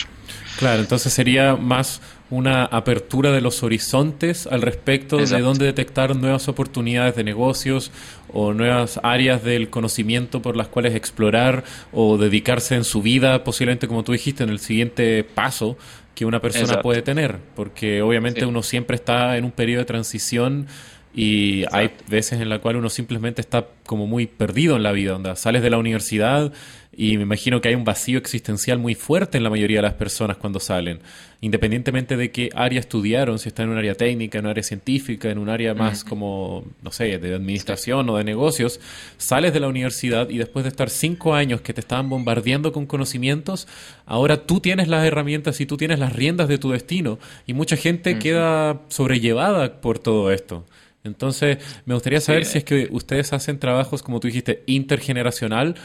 Claro, 0.58 0.80
entonces 0.80 1.12
sería 1.12 1.54
más 1.54 2.00
una 2.28 2.64
apertura 2.64 3.30
de 3.30 3.40
los 3.40 3.62
horizontes 3.62 4.46
al 4.46 4.62
respecto 4.62 5.16
de 5.16 5.40
dónde 5.40 5.64
detectar 5.64 6.16
nuevas 6.16 6.48
oportunidades 6.48 7.14
de 7.14 7.22
negocios 7.22 7.92
o 8.32 8.52
nuevas 8.52 8.98
áreas 9.02 9.44
del 9.44 9.70
conocimiento 9.70 10.42
por 10.42 10.56
las 10.56 10.68
cuales 10.68 10.94
explorar 10.94 11.64
o 11.92 12.18
dedicarse 12.18 12.74
en 12.74 12.84
su 12.84 13.00
vida, 13.00 13.44
posiblemente 13.44 13.86
como 13.86 14.02
tú 14.02 14.12
dijiste, 14.12 14.42
en 14.42 14.50
el 14.50 14.58
siguiente 14.58 15.22
paso 15.22 15.76
que 16.16 16.24
una 16.24 16.40
persona 16.40 16.80
puede 16.80 17.02
tener, 17.02 17.38
porque 17.54 18.02
obviamente 18.02 18.44
uno 18.46 18.62
siempre 18.62 18.96
está 18.96 19.36
en 19.36 19.44
un 19.44 19.52
periodo 19.52 19.80
de 19.80 19.84
transición 19.84 20.66
y 21.14 21.64
hay 21.72 21.92
veces 22.08 22.40
en 22.40 22.48
la 22.48 22.58
cual 22.58 22.76
uno 22.76 22.90
simplemente 22.90 23.40
está 23.40 23.66
como 23.86 24.06
muy 24.06 24.26
perdido 24.26 24.76
en 24.76 24.82
la 24.82 24.92
vida, 24.92 25.12
donde 25.12 25.34
sales 25.36 25.62
de 25.62 25.70
la 25.70 25.78
universidad 25.78 26.52
y 26.98 27.18
me 27.18 27.24
imagino 27.24 27.60
que 27.60 27.68
hay 27.68 27.74
un 27.74 27.84
vacío 27.84 28.18
existencial 28.18 28.78
muy 28.78 28.94
fuerte 28.94 29.36
en 29.36 29.44
la 29.44 29.50
mayoría 29.50 29.78
de 29.78 29.82
las 29.82 29.94
personas 29.94 30.38
cuando 30.38 30.60
salen, 30.60 31.00
independientemente 31.42 32.16
de 32.16 32.30
qué 32.30 32.48
área 32.54 32.80
estudiaron, 32.80 33.38
si 33.38 33.48
están 33.48 33.66
en 33.66 33.72
un 33.72 33.78
área 33.78 33.94
técnica, 33.94 34.38
en 34.38 34.46
un 34.46 34.50
área 34.50 34.62
científica, 34.62 35.30
en 35.30 35.36
un 35.36 35.50
área 35.50 35.74
más 35.74 36.04
como, 36.04 36.64
no 36.82 36.90
sé, 36.90 37.18
de 37.18 37.34
administración 37.34 38.08
o 38.08 38.16
de 38.16 38.24
negocios, 38.24 38.80
sales 39.18 39.52
de 39.52 39.60
la 39.60 39.68
universidad 39.68 40.30
y 40.30 40.38
después 40.38 40.64
de 40.64 40.70
estar 40.70 40.88
cinco 40.88 41.34
años 41.34 41.60
que 41.60 41.74
te 41.74 41.80
estaban 41.80 42.08
bombardeando 42.08 42.72
con 42.72 42.86
conocimientos, 42.86 43.68
ahora 44.06 44.46
tú 44.46 44.60
tienes 44.60 44.88
las 44.88 45.04
herramientas 45.04 45.60
y 45.60 45.66
tú 45.66 45.76
tienes 45.76 45.98
las 45.98 46.14
riendas 46.14 46.48
de 46.48 46.56
tu 46.56 46.70
destino 46.70 47.18
y 47.46 47.52
mucha 47.52 47.76
gente 47.76 48.18
queda 48.18 48.80
sobrellevada 48.88 49.82
por 49.82 49.98
todo 49.98 50.32
esto. 50.32 50.64
Entonces, 51.06 51.58
me 51.84 51.94
gustaría 51.94 52.20
saber 52.20 52.44
si 52.44 52.58
es 52.58 52.64
que 52.64 52.88
ustedes 52.90 53.32
hacen 53.32 53.58
trabajos, 53.58 54.02
como 54.02 54.20
tú 54.20 54.26
dijiste, 54.26 54.62
intergeneracional, 54.66 55.76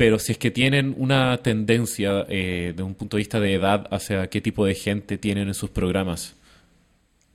pero 0.00 0.18
si 0.18 0.32
es 0.32 0.38
que 0.38 0.50
tienen 0.50 0.94
una 0.96 1.36
tendencia 1.42 2.24
eh, 2.30 2.72
de 2.74 2.82
un 2.82 2.94
punto 2.94 3.18
de 3.18 3.20
vista 3.20 3.38
de 3.38 3.52
edad 3.52 3.86
hacia 3.90 4.28
qué 4.28 4.40
tipo 4.40 4.64
de 4.64 4.74
gente 4.74 5.18
tienen 5.18 5.48
en 5.48 5.52
sus 5.52 5.68
programas. 5.68 6.36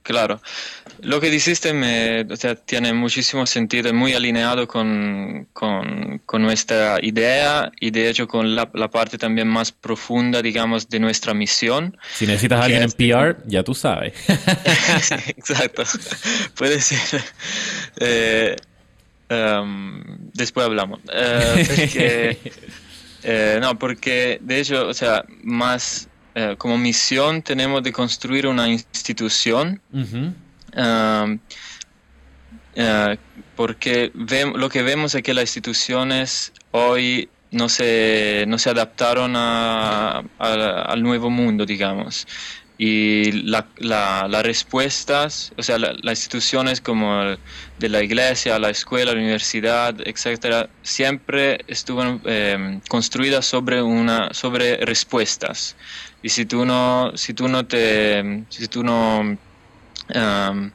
Claro, 0.02 0.42
lo 1.02 1.22
que 1.22 1.30
dijiste 1.30 1.74
me, 1.74 2.26
tiene 2.66 2.92
muchísimo 2.94 3.46
sentido, 3.46 3.94
muy 3.94 4.14
alineado 4.14 4.68
con, 4.68 5.48
nuestra 6.40 6.98
idea 7.04 7.72
y 7.80 7.92
de 7.92 8.10
hecho 8.10 8.28
con 8.28 8.56
la, 8.56 8.66
parte 8.90 9.20
también 9.20 9.48
más 9.48 9.72
profunda, 9.72 10.42
digamos, 10.42 10.90
de 10.90 11.00
nuestra 11.00 11.36
misión. 11.36 11.96
Si 12.16 12.26
necesitas 12.26 12.62
a 12.62 12.64
alguien 12.64 12.82
en 12.82 12.92
PR, 12.94 13.44
ya 13.46 13.62
tú 13.62 13.76
sabes. 13.76 14.14
Exacto, 15.38 15.84
puede 16.56 16.82
ser. 16.82 17.22
Eh, 18.02 18.56
em, 19.30 20.04
después 20.34 20.66
hablamos. 20.66 21.00
Eh, 21.12 22.38
eh, 23.24 23.60
no, 23.62 23.78
porque 23.78 24.40
de 24.42 24.60
hecho, 24.60 24.88
o 24.88 24.94
sea, 24.94 25.26
más 25.44 26.08
eh, 26.36 26.56
como 26.58 26.78
misión 26.78 27.42
tenemos 27.42 27.82
de 27.84 27.94
construir 27.94 28.46
una 28.48 28.68
institución 28.68 29.80
um, 29.94 31.40
eh, 32.76 33.18
porque 33.56 34.12
lo 34.14 34.70
que 34.70 34.84
vemos 34.84 35.16
es 35.16 35.24
que 35.24 35.34
las 35.34 35.44
instituciones 35.44 36.52
hoy 36.72 37.30
no 37.52 37.70
se, 37.70 38.44
no 38.50 38.58
se 38.60 38.70
adaptaron 38.70 39.34
al 39.38 41.02
nuevo 41.02 41.30
mundo, 41.30 41.66
digamos. 41.66 42.28
Y 42.78 43.32
las 43.44 43.66
la, 43.78 44.42
respuestas, 44.44 45.54
o 45.58 45.64
sea, 45.64 45.78
las 45.78 46.20
instituciones 46.20 46.82
como 46.82 47.38
de 47.80 47.90
la 47.90 48.04
iglesia, 48.04 48.60
la 48.60 48.70
escuela, 48.70 49.14
la 49.14 49.20
universidad, 49.20 49.96
etcétera, 50.06 50.70
siempre 50.84 51.64
estuvieron 51.68 52.22
eh, 52.26 52.82
construidas 52.90 53.46
sobre, 53.46 53.82
una, 53.82 54.34
sobre 54.34 54.78
respuestas. 54.78 55.78
Y 56.22 56.30
si 56.30 56.46
tú 56.46 56.66
no, 56.66 57.12
si 57.16 57.34
tú 57.34 57.48
no 57.48 57.66
te, 57.66 58.44
si 58.50 58.68
tú 58.68 58.84
no 58.84 59.20
um, 59.20 60.72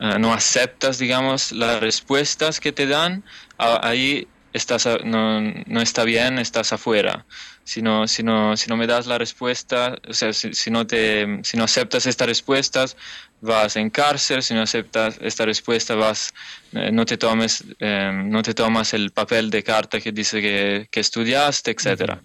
eh, 0.00 0.18
no 0.18 0.32
aceptas, 0.32 0.98
digamos, 0.98 1.52
las 1.52 1.80
respuestas 1.80 2.58
que 2.58 2.72
te 2.72 2.86
dan, 2.86 3.22
ahí 3.58 4.26
estás 4.54 4.88
no, 5.04 5.42
no, 5.42 5.80
está 5.82 6.04
bien, 6.04 6.38
estás 6.38 6.72
afuera. 6.72 7.26
Si 7.70 7.82
no, 7.82 8.08
si 8.08 8.24
no, 8.24 8.56
si 8.56 8.68
no 8.68 8.76
me 8.76 8.88
das 8.88 9.06
la 9.06 9.16
respuesta, 9.16 9.96
o 10.08 10.12
sea, 10.12 10.32
si, 10.32 10.70
no 10.72 10.88
te, 10.88 11.38
si 11.44 11.56
no 11.56 11.62
aceptas 11.62 12.04
estas 12.04 12.26
respuestas, 12.26 12.96
vas 13.40 13.76
en 13.76 13.90
cárcel, 13.90 14.42
si 14.42 14.54
no 14.54 14.62
aceptas 14.62 15.18
esta 15.20 15.44
respuesta, 15.44 15.94
vas, 15.94 16.34
eh, 16.72 16.90
no, 16.90 17.06
te 17.06 17.16
tomes, 17.16 17.62
em, 17.78 18.28
no 18.28 18.42
te 18.42 18.54
tomas 18.54 18.92
el 18.92 19.12
papel 19.12 19.50
de 19.50 19.62
carta 19.62 20.00
que 20.00 20.10
dice 20.10 20.40
que, 20.42 20.88
que 20.90 20.98
estudiaste, 20.98 21.70
etc. 21.70 22.18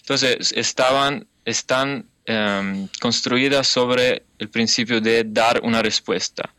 Entonces, 0.00 0.52
estaban, 0.56 1.28
están 1.44 2.04
em, 2.26 2.88
construidas 3.00 3.68
sobre 3.68 4.24
el 4.40 4.48
principio 4.48 5.00
de 5.00 5.22
dar 5.24 5.60
una 5.62 5.80
respuesta. 5.80 6.52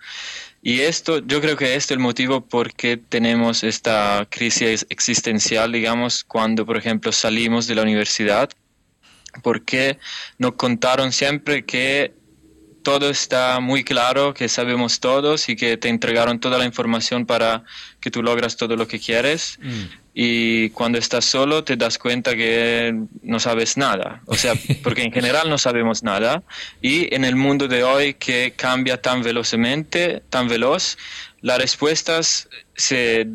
Y 0.62 0.82
esto, 0.82 1.20
yo 1.20 1.40
creo 1.40 1.56
que 1.56 1.76
este 1.76 1.94
es 1.94 1.98
el 1.98 2.00
motivo 2.00 2.42
por 2.42 2.74
qué 2.74 2.98
tenemos 2.98 3.64
esta 3.64 4.28
crisis 4.30 4.86
existencial, 4.90 5.72
digamos, 5.72 6.24
cuando, 6.26 6.66
por 6.66 6.76
ejemplo, 6.78 7.12
salimos 7.12 7.66
de 7.68 7.76
la 7.76 7.84
universidad, 7.84 8.50
porque 9.42 10.00
nos 10.38 10.54
contaron 10.54 11.14
siempre 11.14 11.64
que 11.64 12.14
todo 12.84 13.10
está 13.10 13.60
muy 13.60 13.84
claro, 13.84 14.34
que 14.34 14.50
sabemos 14.50 15.00
todos 15.00 15.48
y 15.50 15.56
que 15.56 15.78
te 15.78 15.90
entregaron 15.90 16.40
toda 16.40 16.58
la 16.58 16.66
información 16.66 17.26
para 17.26 17.64
que 18.02 18.12
tú 18.12 18.24
logras 18.24 18.58
todo 18.58 18.76
lo 18.76 18.88
que 18.88 19.00
quieres. 19.00 19.60
Mm. 19.62 19.84
Y 20.22 20.72
cuando 20.72 20.98
estás 20.98 21.24
solo 21.24 21.64
te 21.64 21.78
das 21.78 21.98
cuenta 21.98 22.36
que 22.36 22.94
no 23.24 23.40
sabes 23.40 23.78
nada. 23.78 24.22
O 24.26 24.36
sea, 24.36 24.54
porque 24.84 25.02
en 25.04 25.14
general 25.14 25.50
no 25.50 25.58
sabemos 25.58 26.04
nada. 26.04 26.44
Y 26.82 27.16
en 27.16 27.24
el 27.24 27.38
mundo 27.38 27.70
de 27.70 27.86
hoy 27.86 28.16
que 28.16 28.52
cambia 28.54 29.02
tan 29.02 29.24
velozmente, 29.24 30.22
tan 30.30 30.50
veloz, 30.50 30.98
las 31.40 31.58
respuestas 31.58 32.50
se, 32.76 33.26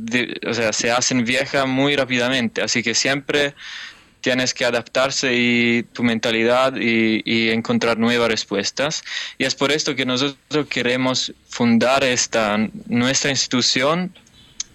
o 0.46 0.52
sea, 0.52 0.74
se 0.74 0.90
hacen 0.90 1.24
viejas 1.24 1.66
muy 1.66 1.96
rápidamente. 1.96 2.60
Así 2.60 2.82
que 2.82 2.94
siempre 2.94 3.54
tienes 4.20 4.52
que 4.52 4.66
adaptarse 4.66 5.32
y 5.34 5.84
tu 5.84 6.02
mentalidad 6.02 6.74
y, 6.76 7.48
encontrar 7.48 7.96
nuevas 7.98 8.28
respuestas. 8.28 9.04
Y 9.38 9.44
es 9.44 9.54
por 9.54 9.72
esto 9.72 9.94
que 9.94 10.04
nosotros 10.04 10.66
queremos 10.68 11.32
fundar 11.48 12.04
esta 12.04 12.58
nuestra 12.88 13.30
institución 13.30 14.12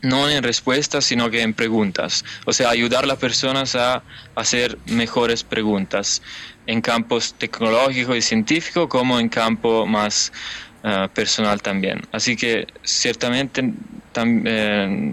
no 0.01 0.29
en 0.29 0.43
respuestas, 0.43 1.05
sino 1.05 1.29
que 1.29 1.41
en 1.41 1.53
preguntas. 1.53 2.23
O 2.45 2.53
sea, 2.53 2.69
ayudar 2.69 3.03
a 3.03 3.07
las 3.07 3.17
personas 3.17 3.75
a 3.75 4.01
hacer 4.35 4.77
mejores 4.85 5.43
preguntas 5.43 6.21
en 6.67 6.81
campos 6.81 7.33
tecnológico 7.37 8.15
y 8.15 8.21
científico 8.21 8.87
como 8.87 9.19
en 9.19 9.29
campo 9.29 9.85
más 9.85 10.31
ah, 10.83 11.09
personal 11.13 11.61
también. 11.61 12.01
Así 12.11 12.35
que 12.35 12.67
ciertamente 12.83 13.73
eh, 14.15 15.11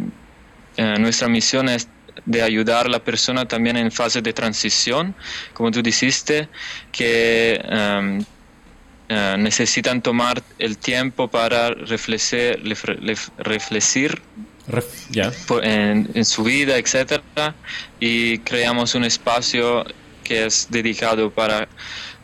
eh, 0.76 0.96
nuestra 0.98 1.28
misión 1.28 1.68
es 1.68 1.88
de 2.24 2.42
ayudar 2.42 2.86
a 2.86 2.88
la 2.88 2.98
persona 2.98 3.46
también 3.46 3.76
en 3.76 3.90
fase 3.92 4.20
de 4.20 4.32
transición, 4.32 5.14
como 5.52 5.70
tú 5.70 5.82
dijiste, 5.82 6.48
que 6.90 7.60
uh, 7.70 9.36
necesitan 9.38 10.02
tomar 10.02 10.42
el 10.58 10.76
tiempo 10.78 11.28
para 11.28 11.70
en, 15.62 16.24
su 16.24 16.44
vida, 16.44 16.76
etcétera, 16.76 17.54
y 18.00 18.38
creamos 18.38 18.94
un 18.94 19.04
espacio 19.04 19.84
que 20.24 20.46
es 20.46 20.66
dedicado 20.70 21.30
para 21.30 21.68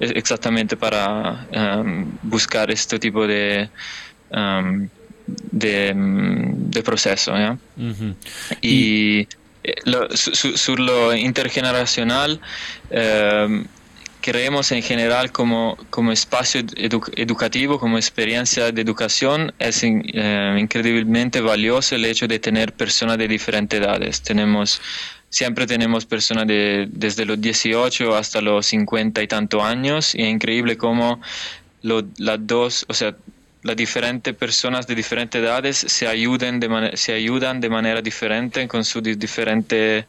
exactamente 0.00 0.76
para 0.76 1.46
um, 1.52 2.10
buscar 2.22 2.70
este 2.70 2.98
tipo 2.98 3.26
de 3.26 3.68
um, 4.30 4.88
de, 5.52 6.82
proceso. 6.84 7.32
y, 8.60 9.26
sobre 10.24 10.82
lo 10.82 11.14
intergeneracional, 11.14 12.40
eh, 12.90 13.64
creemos 14.22 14.72
en 14.72 14.82
general 14.82 15.32
como, 15.32 15.76
como 15.90 16.12
espacio 16.12 16.62
educativo, 16.76 17.78
como 17.78 17.98
experiencia 17.98 18.72
de 18.72 18.80
educación, 18.80 19.52
es 19.58 19.82
eh, 19.82 20.56
increíblemente 20.58 21.42
valioso 21.42 21.96
el 21.96 22.06
hecho 22.06 22.26
de 22.26 22.38
tener 22.38 22.72
personas 22.72 23.18
de 23.18 23.28
diferentes 23.28 23.78
edades. 23.78 24.22
Tenemos, 24.22 24.80
siempre 25.28 25.66
tenemos 25.66 26.06
personas 26.06 26.46
de, 26.46 26.88
desde 26.90 27.26
los 27.26 27.40
18 27.40 28.16
hasta 28.16 28.40
los 28.40 28.64
50 28.66 29.22
y 29.22 29.28
tantos 29.28 29.62
años, 29.62 30.14
y 30.14 30.22
es 30.22 30.30
increíble 30.30 30.78
cómo 30.78 31.20
las 31.82 32.46
dos, 32.46 32.86
o 32.88 32.94
sea, 32.94 33.14
las 33.62 33.76
diferentes 33.76 34.34
personas 34.34 34.86
de 34.86 34.94
diferentes 34.94 35.40
edades 35.40 35.76
se 35.76 36.06
ayudan 36.06 36.58
de, 36.58 36.90
se 36.94 37.12
ayudan 37.12 37.60
de 37.60 37.70
manera 37.70 38.02
diferente 38.02 38.66
con 38.66 38.84
sus 38.84 39.02
diferentes 39.02 40.04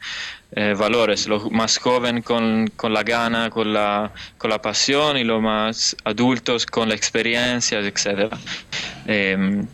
eh, 0.56 0.76
valores. 0.78 1.28
Los 1.28 1.52
más 1.52 1.78
jóvenes 1.78 2.24
con, 2.24 2.68
con, 2.76 2.94
la 2.94 3.04
gana, 3.04 3.50
con 3.52 3.72
la, 3.72 4.12
con 4.38 4.50
la 4.50 4.62
pasión 4.62 5.18
y 5.18 5.24
los 5.24 5.42
más 5.42 5.96
adultos 6.04 6.66
con 6.66 6.90
la 6.90 6.96
experiencia, 6.96 7.80
etc. 7.80 8.34
Em, 9.06 9.68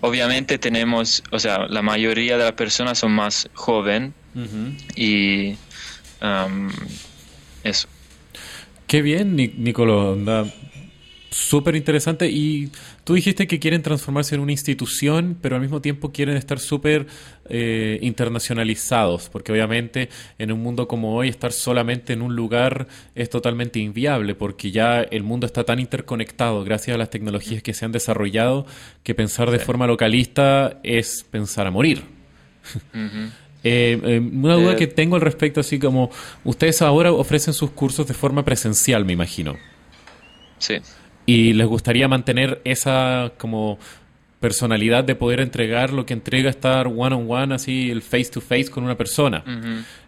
obviamente 0.00 0.58
tenemos, 0.58 1.22
o 1.32 1.38
sea, 1.38 1.66
la 1.66 1.82
mayoría 1.82 2.38
de 2.38 2.44
las 2.44 2.52
personas 2.52 2.98
son 2.98 3.12
más 3.12 3.48
jóvenes 3.54 4.12
y 4.94 5.56
eso. 7.64 7.88
Qué 8.86 9.02
bien, 9.02 9.36
súper 11.34 11.74
interesante. 11.74 12.28
Y 12.30 12.70
tú 13.02 13.14
dijiste 13.14 13.46
que 13.46 13.58
quieren 13.58 13.82
transformarse 13.82 14.36
en 14.36 14.40
una 14.40 14.52
institución, 14.52 15.36
pero 15.40 15.56
al 15.56 15.62
mismo 15.62 15.80
tiempo 15.80 16.12
quieren 16.12 16.36
estar 16.36 16.60
súper 16.60 17.06
eh, 17.48 17.98
internacionalizados, 18.02 19.28
porque 19.28 19.50
obviamente 19.50 20.08
en 20.38 20.52
un 20.52 20.62
mundo 20.62 20.86
como 20.86 21.16
hoy 21.16 21.28
estar 21.28 21.52
solamente 21.52 22.12
en 22.12 22.22
un 22.22 22.36
lugar 22.36 22.86
es 23.14 23.30
totalmente 23.30 23.80
inviable, 23.80 24.34
porque 24.34 24.70
ya 24.70 25.00
el 25.02 25.24
mundo 25.24 25.46
está 25.46 25.64
tan 25.64 25.80
interconectado 25.80 26.62
gracias 26.62 26.94
a 26.94 26.98
las 26.98 27.10
tecnologías 27.10 27.62
que 27.62 27.74
se 27.74 27.84
han 27.84 27.92
desarrollado 27.92 28.66
que 29.02 29.14
pensar 29.14 29.50
de 29.50 29.58
forma 29.58 29.86
localista 29.86 30.78
es 30.82 31.24
pensar 31.30 31.66
a 31.66 31.70
morir. 31.70 32.02
Eh, 33.66 33.98
eh, 34.04 34.18
una 34.18 34.56
duda 34.56 34.76
que 34.76 34.86
tengo 34.86 35.16
al 35.16 35.22
respecto, 35.22 35.60
así 35.60 35.78
como 35.78 36.10
ustedes 36.44 36.82
ahora 36.82 37.12
ofrecen 37.12 37.54
sus 37.54 37.70
cursos 37.70 38.06
de 38.06 38.12
forma 38.12 38.44
presencial, 38.44 39.06
me 39.06 39.14
imagino. 39.14 39.56
Sí 40.58 40.82
y 41.26 41.52
les 41.52 41.66
gustaría 41.66 42.08
mantener 42.08 42.60
esa 42.64 43.32
como 43.38 43.78
personalidad 44.44 45.04
de 45.04 45.14
poder 45.14 45.40
entregar 45.40 45.90
lo 45.90 46.04
que 46.04 46.12
entrega 46.12 46.50
estar 46.50 46.86
one 46.86 47.14
on 47.14 47.24
one, 47.30 47.54
así 47.54 47.90
el 47.90 48.02
face 48.02 48.26
to 48.26 48.42
face 48.42 48.66
con 48.66 48.84
una 48.84 48.94
persona. 48.94 49.42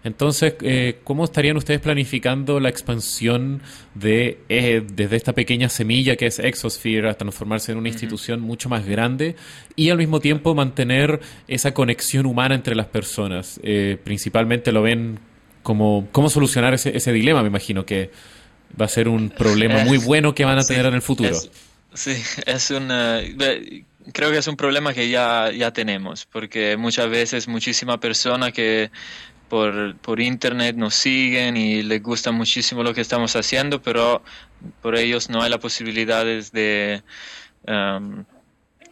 Entonces, 0.04 0.56
eh, 0.60 0.98
¿cómo 1.04 1.24
estarían 1.24 1.56
ustedes 1.56 1.80
planificando 1.80 2.60
la 2.60 2.68
expansión 2.68 3.62
de 3.94 4.40
eh, 4.50 4.84
desde 4.92 5.16
esta 5.16 5.32
pequeña 5.32 5.70
semilla 5.70 6.16
que 6.16 6.26
es 6.26 6.38
Exosphere 6.38 7.08
hasta 7.08 7.20
transformarse 7.20 7.72
en 7.72 7.78
una 7.78 7.88
institución 7.88 8.42
mucho 8.42 8.68
más 8.68 8.84
grande 8.84 9.36
y 9.74 9.88
al 9.88 9.96
mismo 9.96 10.20
tiempo 10.20 10.54
mantener 10.54 11.20
esa 11.48 11.72
conexión 11.72 12.26
humana 12.26 12.54
entre 12.54 12.74
las 12.74 12.88
personas? 12.88 13.58
Eh, 13.62 13.96
principalmente 14.04 14.70
lo 14.70 14.82
ven 14.82 15.18
como 15.62 16.08
cómo 16.12 16.28
solucionar 16.28 16.74
ese, 16.74 16.94
ese 16.94 17.10
dilema, 17.10 17.40
me 17.40 17.48
imagino 17.48 17.86
que 17.86 18.10
va 18.80 18.86
a 18.86 18.88
ser 18.88 19.08
un 19.08 19.30
problema 19.30 19.84
muy 19.84 19.98
bueno 19.98 20.34
que 20.34 20.44
van 20.44 20.58
a 20.58 20.64
tener 20.64 20.86
en 20.86 20.94
el 20.94 21.02
futuro. 21.02 21.34
sí, 21.94 22.22
es 22.46 22.70
un... 22.70 22.88
creo 24.12 24.30
que 24.30 24.38
es 24.38 24.46
un 24.46 24.56
problema 24.56 24.94
que 24.94 25.08
ya, 25.08 25.50
ya 25.50 25.72
tenemos, 25.72 26.26
porque 26.26 26.76
muchas 26.76 27.08
veces 27.08 27.48
muchísimas 27.48 27.98
personas 27.98 28.52
que 28.52 28.90
por, 29.48 29.96
por 29.98 30.20
internet 30.20 30.76
nos 30.76 30.94
siguen 30.94 31.56
y 31.56 31.82
les 31.82 32.02
gusta 32.02 32.32
muchísimo 32.32 32.82
lo 32.82 32.92
que 32.92 33.00
estamos 33.00 33.36
haciendo, 33.36 33.80
pero 33.80 34.22
por 34.82 34.96
ellos 34.96 35.30
no 35.30 35.42
hay 35.42 35.50
la 35.50 35.58
posibilidad 35.58 36.24
de... 36.24 37.02
Um, 37.66 38.24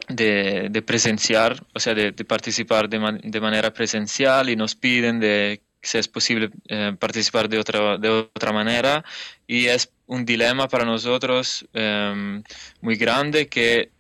de, 0.09 0.69
de, 0.71 0.83
presenciar, 0.83 1.65
o 1.73 1.81
sea, 1.81 1.95
de, 1.95 2.13
participar 2.13 2.91
de, 2.91 3.21
de, 3.23 3.41
manera 3.41 3.73
presencial 3.73 4.51
y 4.51 4.57
nos 4.57 4.75
piden 4.75 5.19
de 5.19 5.63
si 5.85 5.99
es 5.99 6.09
posible 6.09 6.51
eh, 6.69 6.95
participar 6.99 7.49
de 7.49 7.59
otra, 7.59 7.99
de 7.99 8.09
otra 8.09 8.53
manera. 8.53 9.05
Y 9.47 9.67
es 9.67 9.91
un 10.07 10.25
dilema 10.25 10.69
para 10.69 10.85
nosotros 10.85 11.67
em, 11.73 12.43
muy 12.81 12.97
grande 12.97 13.47
que 13.47 13.91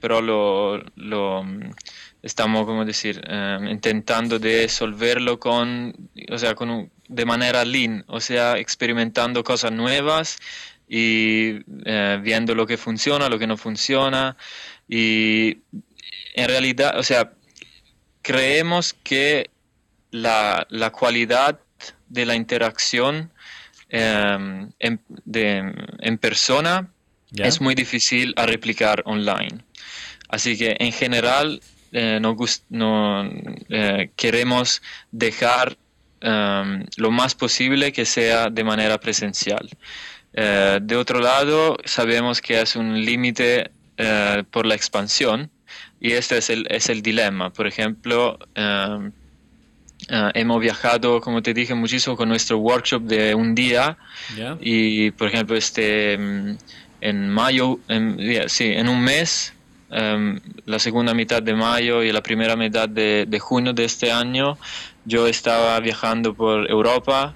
pero 0.00 0.20
lo, 0.20 0.78
lo 0.94 1.44
estamos 2.22 2.66
como 2.66 2.84
decir 2.84 3.20
em, 3.26 3.68
intentando 3.68 4.38
de 4.38 4.62
resolverlo 4.62 5.38
con 5.38 5.92
o 6.30 6.38
sea 6.38 6.54
con 6.54 6.90
de 7.08 7.24
manera 7.24 7.64
lean 7.64 8.04
o 8.06 8.20
sea 8.20 8.58
experimentando 8.58 9.42
cosas 9.42 9.72
nuevas 9.72 10.38
y 10.88 11.58
eh, 11.84 12.20
viendo 12.22 12.54
lo 12.54 12.66
que 12.66 12.76
funciona 12.76 13.28
lo 13.28 13.38
que 13.38 13.46
no 13.46 13.56
funciona. 13.56 14.36
Y 14.88 15.58
en 16.34 16.48
realidad 16.48 16.98
o 16.98 17.02
sea 17.02 17.32
creemos 18.22 18.94
que 19.02 19.50
la, 20.10 20.66
la 20.70 20.90
cualidad 20.90 21.60
de 22.08 22.26
la 22.26 22.34
interacción 22.34 23.30
em, 23.88 24.70
en, 24.78 25.00
de, 25.24 25.74
en, 26.00 26.18
persona 26.18 26.90
es 27.34 27.60
muy 27.60 27.74
difícil 27.74 28.34
a 28.36 28.46
replicar 28.46 29.02
online. 29.04 29.58
Así 30.28 30.56
que 30.56 30.76
en 30.78 30.92
general 30.92 31.60
eh, 31.92 32.18
no, 32.20 32.36
no 32.68 33.30
eh, 33.70 34.10
queremos 34.14 34.82
dejar 35.10 35.76
um, 36.22 36.84
lo 36.96 37.10
más 37.10 37.34
posible 37.34 37.92
que 37.92 38.04
sea 38.04 38.50
de 38.50 38.64
manera 38.64 38.98
presencial. 39.00 39.68
Eh, 40.34 40.80
de 40.82 40.96
otro 40.96 41.20
lado, 41.20 41.78
sabemos 41.84 42.42
que 42.42 42.60
es 42.60 42.76
un 42.76 43.04
límite 43.04 43.70
por 44.52 44.64
la 44.64 44.76
expansión 44.76 45.50
y 46.00 46.12
este 46.12 46.38
es 46.38 46.50
el, 46.50 46.68
es 46.70 46.88
el 46.88 47.02
dilema. 47.02 47.52
Por 47.52 47.66
ejemplo, 47.66 48.38
um, 50.10 50.30
hemos 50.34 50.60
viajado, 50.60 51.20
como 51.20 51.42
te 51.42 51.54
dije, 51.54 51.74
muchísimo 51.74 52.16
con 52.16 52.28
nuestro 52.28 52.58
workshop 52.58 53.02
de 53.02 53.34
un 53.34 53.54
día. 53.54 53.96
Y, 54.60 55.10
por 55.12 55.28
ejemplo, 55.28 55.56
este 55.56 56.16
mm, 56.18 56.56
en 57.00 57.28
mayo, 57.28 57.78
en, 57.88 58.48
sí, 58.48 58.72
en 58.72 58.88
un 58.88 59.00
mes 59.00 59.52
Em, 59.90 60.38
la 60.66 60.78
segunda 60.78 61.14
mitad 61.14 61.42
de 61.42 61.54
mayo 61.54 62.02
y 62.02 62.12
la 62.12 62.22
primera 62.22 62.56
mitad 62.56 62.88
de, 62.88 63.38
junio 63.40 63.72
de 63.72 63.84
este 63.84 64.12
año, 64.12 64.58
yo 65.06 65.26
estaba 65.26 65.80
viajando 65.80 66.34
por 66.34 66.70
Europa 66.70 67.34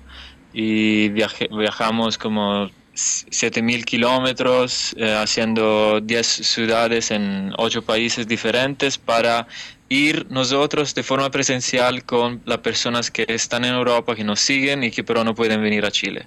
y 0.52 1.08
viajamos 1.08 2.18
como 2.18 2.68
7.000 2.94 3.84
kilómetros 3.84 4.94
eh, 4.98 5.14
haciendo 5.14 6.00
10 6.02 6.26
ciudades 6.26 7.10
en 7.10 7.52
8 7.56 7.82
países 7.82 8.28
diferentes 8.28 8.98
para 8.98 9.46
ir 9.92 10.26
nosotros 10.30 10.94
de 10.94 11.02
forma 11.02 11.30
presencial 11.30 12.04
con 12.04 12.40
las 12.46 12.58
personas 12.58 13.10
que 13.10 13.26
están 13.28 13.64
en 13.64 13.74
Europa, 13.74 14.14
que 14.14 14.24
nos 14.24 14.40
siguen 14.40 14.82
y 14.84 14.90
que 14.90 15.04
pero 15.04 15.22
no 15.24 15.34
pueden 15.34 15.62
venir 15.62 15.84
a 15.84 15.90
Chile. 15.90 16.26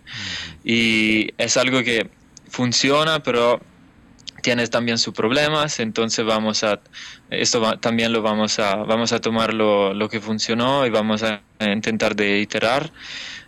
Y 0.63 1.29
es 1.37 1.57
algo 1.57 1.83
que 1.83 2.09
funciona, 2.49 3.23
pero 3.23 3.59
tienes 4.41 4.69
también 4.69 4.99
sus 4.99 5.13
problemas, 5.13 5.79
entonces 5.79 6.23
vamos 6.23 6.63
a, 6.63 6.79
esto 7.31 7.79
también 7.79 8.13
lo 8.13 8.21
vamos 8.21 8.59
a, 8.59 8.75
vamos 8.75 9.11
a 9.11 9.19
tomar 9.19 9.55
lo, 9.55 9.95
lo, 9.95 10.07
que 10.07 10.21
funcionó 10.21 10.85
y 10.85 10.91
vamos 10.91 11.23
a 11.23 11.41
intentar 11.59 12.15
de 12.15 12.39
iterar. 12.39 12.91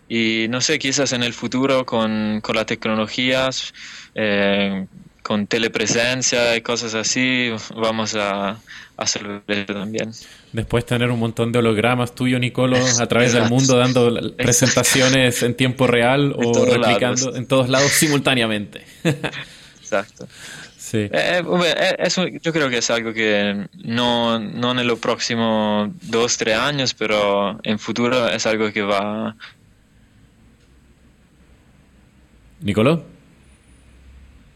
Y 0.10 0.48
no 0.50 0.62
sé, 0.62 0.80
quizás 0.80 1.14
en 1.14 1.22
el 1.22 1.34
futuro 1.34 1.86
con, 1.86 2.40
con 2.42 2.56
las 2.56 2.66
tecnologías, 2.66 3.74
eh, 4.16 4.88
con 5.28 5.46
telepresencia 5.46 6.56
y 6.56 6.62
cosas 6.62 6.96
así, 6.96 7.50
vamos 7.76 8.16
a, 8.16 8.62
hacerlo 8.96 9.42
también. 9.68 10.12
Después 10.54 10.86
tener 10.86 11.12
un 11.12 11.20
montón 11.20 11.52
de 11.52 11.60
hologramas 11.60 12.16
tuyo, 12.16 12.40
Nicolo, 12.40 12.78
a 12.78 13.08
través 13.08 13.34
del 13.34 13.50
mundo 13.50 13.76
dando 13.76 14.34
presentaciones 14.38 15.44
en 15.44 15.54
tiempo 15.54 15.86
real 15.86 16.34
o 16.34 16.66
replicando 16.66 17.36
en 17.36 17.46
todos 17.46 17.68
lados 17.68 17.92
simultáneamente. 17.92 18.86
Exacto. 19.82 20.30
Sí. 20.78 21.00
Eh, 21.00 21.12
eh, 21.12 21.44
eh, 21.78 21.96
eso 22.00 22.26
yo 22.26 22.54
creo 22.54 22.70
que 22.70 22.78
es 22.78 22.90
algo 22.90 23.12
que 23.12 23.68
no, 23.84 24.40
no 24.40 24.80
en 24.80 24.88
los 24.88 25.00
próximos 25.00 25.90
dos, 26.04 26.38
tres 26.38 26.56
años, 26.56 26.94
pero 26.94 27.60
en 27.64 27.78
futuro 27.80 28.30
es 28.30 28.46
algo 28.46 28.72
que 28.72 28.82
va... 28.82 29.36
¿Nicoló? 32.62 33.04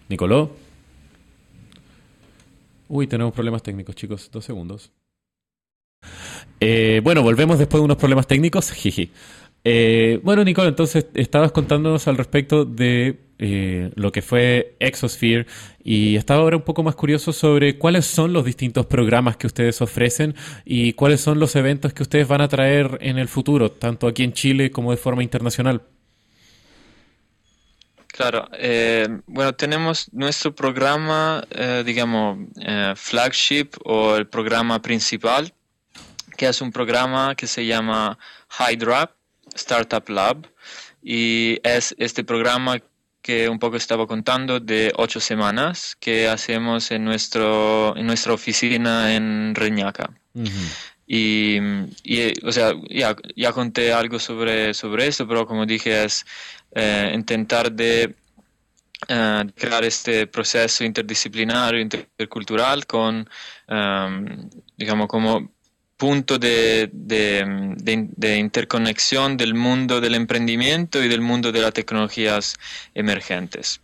¿Nicoló? 0.07 0.60
Uy, 2.93 3.07
tenemos 3.07 3.33
problemas 3.33 3.63
técnicos, 3.63 3.95
chicos. 3.95 4.29
Dos 4.29 4.43
segundos. 4.43 4.91
bueno, 7.03 7.23
volvemos 7.23 7.57
después 7.57 7.79
de 7.79 7.85
unos 7.85 7.95
problemas 7.95 8.27
técnicos. 8.27 8.69
Jiji. 8.73 9.11
bueno, 10.23 10.43
Nicoló, 10.43 10.67
entonces 10.67 11.07
estabas 11.13 11.53
contándonos 11.53 12.09
al 12.09 12.17
respecto 12.17 12.65
de 12.65 13.31
eh, 13.43 13.91
lo 13.95 14.11
que 14.11 14.21
fue 14.21 14.75
Exosphere 14.79 15.47
y 15.81 16.17
estaba 16.17 16.41
ahora 16.41 16.57
un 16.57 16.63
poco 16.63 16.83
más 16.83 16.95
curioso 16.95 17.31
sobre 17.31 17.79
cuáles 17.79 18.05
son 18.05 18.33
los 18.33 18.43
distintos 18.43 18.85
programas 18.87 19.37
que 19.37 19.47
ustedes 19.47 19.81
ofrecen 19.81 20.35
y 20.65 20.91
cuáles 20.93 21.21
son 21.21 21.39
los 21.39 21.55
eventos 21.55 21.93
que 21.93 22.03
ustedes 22.03 22.27
van 22.27 22.41
a 22.41 22.49
traer 22.49 22.99
en 22.99 23.17
el 23.17 23.29
futuro, 23.29 23.71
tanto 23.71 24.05
aquí 24.05 24.23
en 24.23 24.33
Chile 24.33 24.69
como 24.69 24.91
de 24.91 24.97
forma 24.97 25.23
internacional. 25.23 25.81
Claro, 28.21 28.47
eh, 28.53 29.07
bueno, 29.25 29.55
tenemos 29.55 30.13
nuestro 30.13 30.53
programa, 30.53 31.43
eh, 31.49 31.81
digamos, 31.83 32.37
flagship 32.95 33.69
o 33.83 34.15
el 34.15 34.27
programa 34.27 34.79
principal, 34.79 35.51
que 36.37 36.47
es 36.47 36.61
un 36.61 36.71
programa 36.71 37.33
que 37.33 37.47
se 37.47 37.65
llama 37.65 38.19
Hydra 38.59 39.11
Startup 39.55 40.07
Lab 40.07 40.47
y 41.01 41.59
es 41.63 41.95
este 41.97 42.23
programa 42.23 42.77
que 43.23 43.49
un 43.49 43.57
poco 43.57 43.77
estaba 43.77 44.05
contando 44.05 44.59
de 44.59 44.93
ocho 44.97 45.19
semanas 45.19 45.97
que 45.99 46.27
hacemos 46.27 46.91
en, 46.91 47.03
nuestro, 47.03 47.97
en 47.97 48.05
nuestra 48.05 48.33
oficina 48.33 49.15
en 49.15 49.55
Reñaca. 49.55 50.11
y, 51.07 51.57
o 52.43 52.51
sea, 52.51 52.73
ya, 52.87 53.15
ya, 53.35 53.51
conté 53.51 53.91
algo 53.91 54.19
sobre, 54.19 54.75
sobre 54.75 55.07
eso, 55.07 55.27
pero 55.27 55.45
como 55.45 55.65
dije, 55.65 56.05
es 56.05 56.25
eh, 56.73 57.11
intentar 57.13 57.71
de 57.71 58.15
eh, 59.07 59.43
crear 59.55 59.83
este 59.83 60.27
proceso 60.27 60.83
interdisciplinario, 60.83 61.79
intercultural, 61.79 62.85
con, 62.85 63.27
um, 63.67 64.49
digamos, 64.77 65.07
como 65.07 65.51
punto 65.97 66.39
de, 66.39 66.89
de, 66.91 68.37
interconexión 68.37 69.37
del 69.37 69.53
mundo 69.53 70.01
del 70.01 70.15
emprendimiento 70.15 71.03
y 71.03 71.07
del 71.07 71.21
mundo 71.21 71.51
de 71.51 71.61
las 71.61 71.73
tecnologías 71.73 72.55
emergentes. 72.95 73.81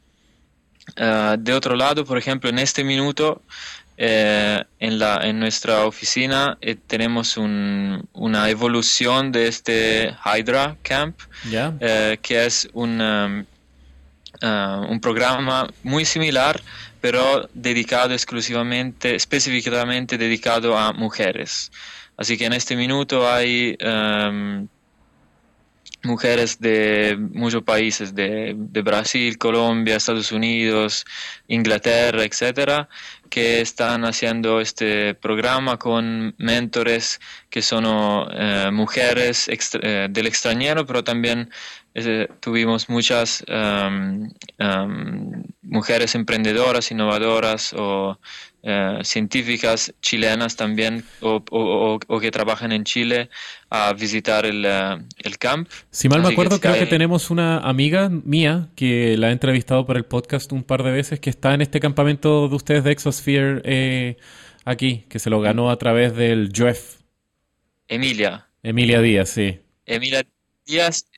Ah, 0.96 1.36
de 1.38 1.54
otro 1.54 1.76
lado, 1.76 2.06
por 2.06 2.18
ejemplo, 2.18 2.50
en 2.50 2.58
este 2.58 2.84
minuto, 2.84 3.44
eh, 4.00 4.64
en, 4.80 5.00
la, 5.00 5.22
en 5.24 5.40
nuestra 5.40 5.86
oficina 5.86 6.58
eh, 6.62 6.76
tenemos 6.76 7.36
una 7.36 8.50
evolución 8.50 9.32
de 9.32 9.48
este 9.48 10.16
Hydra 10.24 10.78
Camp, 10.84 11.20
eh, 11.52 12.20
que 12.22 12.46
es 12.46 12.70
un, 12.74 13.02
um, 13.02 13.46
ah, 14.44 14.86
un 14.88 15.00
programa 15.02 15.68
muy 15.82 16.06
similar, 16.06 16.62
pero 17.02 17.50
dedicado 17.56 18.14
exclusivamente, 18.14 19.16
específicamente 19.16 20.18
dedicado 20.20 20.78
a 20.78 20.94
mujeres. 20.94 21.72
Así 22.18 22.38
que 22.38 22.46
en 22.46 22.54
este 22.54 22.76
minuto 22.76 23.32
hay 23.32 23.76
em, 23.80 24.68
mujeres 26.04 26.60
de 26.60 27.18
muchos 27.34 27.64
países, 27.64 28.16
de, 28.16 28.56
Brasil, 28.84 29.38
Colombia, 29.38 29.98
Estados 29.98 30.32
Unidos, 30.32 31.06
Inglaterra, 31.48 32.24
etcétera, 32.24 32.90
que 33.30 33.62
están 33.62 34.06
haciendo 34.06 34.60
este 34.60 35.14
programa 35.16 35.78
con 35.78 36.36
mentores 36.38 37.20
que 37.50 37.62
son 37.62 37.86
eh, 38.32 38.70
mujeres 38.72 39.48
eh, 39.50 40.08
del 40.10 40.28
extranjero, 40.28 40.86
pero 40.86 41.04
también 41.04 41.50
eh, 42.06 42.28
tuvimos 42.40 42.90
muchas 42.90 43.44
em, 43.48 44.30
em, 44.60 45.44
mujeres 45.64 46.14
emprendedoras, 46.14 46.92
innovadoras 46.92 47.74
o 47.74 48.20
eh, 48.62 49.00
científicas 49.04 49.94
chilenas 50.02 50.56
también 50.56 51.04
o, 51.22 52.00
que 52.22 52.32
trabajan 52.32 52.72
en 52.72 52.84
Chile 52.84 53.30
a 53.70 53.94
visitar 53.94 54.46
el, 54.46 54.66
eh, 54.66 54.98
el 55.24 55.38
camp. 55.38 55.70
Si 55.90 56.10
mal 56.10 56.22
me 56.22 56.28
acuerdo, 56.28 56.60
creo 56.60 56.76
que 56.76 56.86
tenemos 56.86 57.30
una 57.32 57.60
amiga 57.60 58.10
mía 58.10 58.70
que 58.76 59.16
la 59.18 59.30
he 59.30 59.32
entrevistado 59.32 59.86
por 59.86 59.98
el 59.98 60.06
podcast 60.06 60.52
un 60.52 60.64
par 60.64 60.84
de 60.84 60.92
veces 60.92 61.20
que 61.20 61.30
está 61.30 61.54
en 61.54 61.62
este 61.62 61.80
campamento 61.80 62.48
de 62.48 62.56
ustedes 62.56 62.84
de 62.84 62.92
Exosphere 62.92 63.62
eh, 63.64 64.18
aquí, 64.66 65.06
que 65.10 65.18
se 65.18 65.30
lo 65.30 65.40
ganó 65.40 65.72
a 65.72 65.78
través 65.78 66.16
del 66.16 66.52
JEF. 66.54 66.98
Emilia. 67.88 68.48
Emilia 68.64 69.02
Díaz, 69.02 69.30
sí. 69.30 69.62
Emilia 69.86 70.24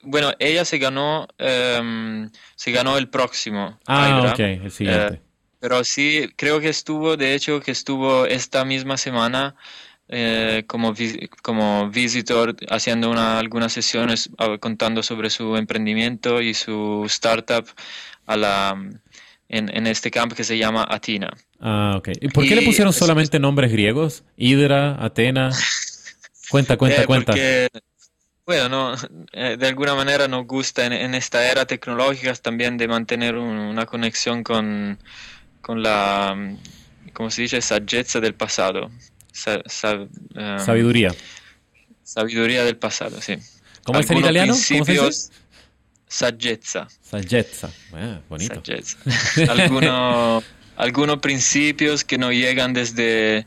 Bueno, 0.03 0.31
ella 0.39 0.65
se 0.65 0.77
ganó, 0.77 1.27
em, 1.37 2.29
se 2.55 2.71
ganó 2.71 2.97
el 2.97 3.09
próximo. 3.09 3.79
Ah, 3.87 4.31
ok, 4.31 4.39
el 4.39 4.71
siguiente. 4.71 5.21
Pero 5.59 5.83
sí, 5.83 6.29
creo 6.35 6.59
que 6.59 6.69
estuvo, 6.69 7.17
de 7.17 7.33
hecho, 7.35 7.59
que 7.59 7.71
estuvo 7.71 8.25
esta 8.25 8.63
misma 8.63 8.97
semana 8.97 9.55
eh, 10.07 10.63
como, 10.67 10.93
como 11.41 11.89
visitor 11.89 12.55
haciendo 12.69 13.11
una, 13.11 13.39
algunas 13.39 13.73
sesiones 13.73 14.29
contando 14.59 15.03
sobre 15.03 15.29
su 15.29 15.55
emprendimiento 15.57 16.41
y 16.41 16.53
su 16.53 17.03
startup 17.07 17.67
a 18.25 18.37
la, 18.37 18.89
en, 19.49 19.75
en 19.75 19.87
este 19.87 20.11
campo 20.11 20.35
que 20.35 20.43
se 20.43 20.57
llama 20.57 20.87
Atina. 20.89 21.29
Ah, 21.59 21.95
ok. 21.97 22.09
¿Y 22.21 22.29
por 22.29 22.47
qué 22.47 22.55
le 22.55 22.61
pusieron 22.61 22.93
solamente 22.93 23.39
nombres 23.39 23.71
griegos? 23.71 24.23
Hidra, 24.37 25.03
Atena. 25.03 25.49
Cuenta, 26.49 26.77
cuenta, 26.77 27.03
eh, 27.03 27.05
cuenta. 27.05 27.33
Bueno, 28.49 28.67
no, 28.67 28.95
eh, 29.31 29.57
de 29.59 29.67
alguna 29.67 29.93
manera 29.93 30.27
nos 30.27 30.47
gusta 30.47 30.83
en, 30.83 30.93
en, 30.93 31.13
esta 31.13 31.51
era 31.51 31.67
tecnológica 31.67 32.33
también 32.33 32.77
de 32.77 32.87
mantener 32.87 33.35
una 33.35 33.85
conexión 33.85 34.43
con, 34.43 34.97
con 35.61 35.83
la, 35.83 36.35
¿cómo 37.13 37.29
se 37.29 37.43
dice? 37.43 37.61
Saggezza 37.61 38.19
del 38.19 38.33
pasado. 38.33 38.89
Em, 39.45 40.59
sabiduría. 40.59 41.13
Sabiduría 42.01 42.63
del 42.63 42.77
pasado, 42.77 43.21
sí. 43.21 43.35
¿Cómo 43.83 43.99
es 43.99 44.09
en 44.09 44.17
italiano? 44.17 44.53
¿Cómo 44.53 44.85
se 44.85 44.93
dice? 44.93 45.31
Saggezza. 46.07 46.87
Saggezza. 47.03 47.69
Ah, 47.93 48.19
bonito. 48.29 48.63
Algunos, 49.47 50.43
algunos 50.75 51.19
principios 51.19 52.03
que 52.03 52.17
no 52.17 52.31
llegan 52.31 52.73
desde 52.73 53.45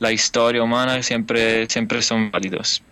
la 0.00 0.12
historia 0.12 0.62
humana 0.62 1.02
siempre, 1.02 1.66
siempre 1.70 2.02
son 2.02 2.30
válidos. 2.30 2.82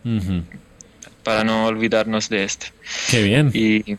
Para 1.23 1.45
no 1.45 1.67
olvidarnos 1.67 2.29
de 2.29 2.45
esto. 2.45 2.67
Qué 3.11 3.23
bien. 3.23 3.51
Y, 3.55 3.97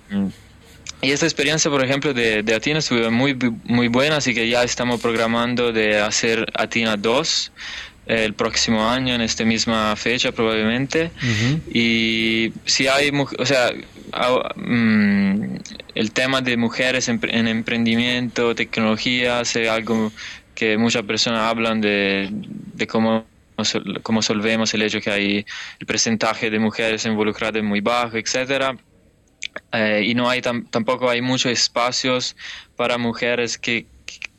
y 1.01 1.11
esta 1.11 1.25
experiencia, 1.25 1.69
por 1.69 1.83
ejemplo, 1.83 2.13
de, 2.13 2.43
de 2.43 2.55
Atina 2.55 2.79
estuvo 2.79 3.11
muy, 3.11 3.37
muy 3.65 3.87
buena, 3.87 4.17
así 4.17 4.33
que 4.33 4.47
ya 4.47 4.63
estamos 4.63 5.01
programando 5.01 5.71
de 5.71 5.99
hacer 5.99 6.45
Atina 6.53 6.97
2 6.97 7.51
el 8.05 8.33
próximo 8.33 8.89
año 8.89 9.15
en 9.15 9.21
esta 9.21 9.45
misma 9.45 9.95
fecha 9.95 10.31
probablemente 10.33 11.11
y 11.73 12.51
si 12.65 12.87
hay 12.87 13.11
o 13.11 13.45
sea 13.45 13.71
mm, 14.55 15.55
el 15.95 16.11
tema 16.11 16.41
de 16.41 16.57
mujeres 16.57 17.07
en, 17.07 17.47
emprendimiento 17.47 18.55
tecnología 18.55 19.41
es 19.41 19.55
algo 19.55 20.11
que 20.53 20.77
muchas 20.77 21.03
personas 21.03 21.41
hablan 21.41 21.79
de, 21.79 22.27
de 22.31 22.87
cómo 22.87 23.25
cómo 24.01 24.21
solvemos 24.21 24.73
el 24.73 24.81
hecho 24.81 25.01
que 25.01 25.11
hay 25.11 25.45
el 25.79 25.85
porcentaje 25.85 26.49
de 26.49 26.59
mujeres 26.59 27.05
involucradas 27.05 27.63
muy 27.63 27.81
bajo 27.81 28.17
etcétera 28.17 28.75
eh, 29.71 30.03
y 30.05 30.15
no 30.15 30.29
hay 30.29 30.41
tampoco 30.41 31.09
hay 31.09 31.21
muchos 31.21 31.51
espacios 31.51 32.35
para 32.75 32.97
mujeres 32.97 33.57
que 33.57 33.85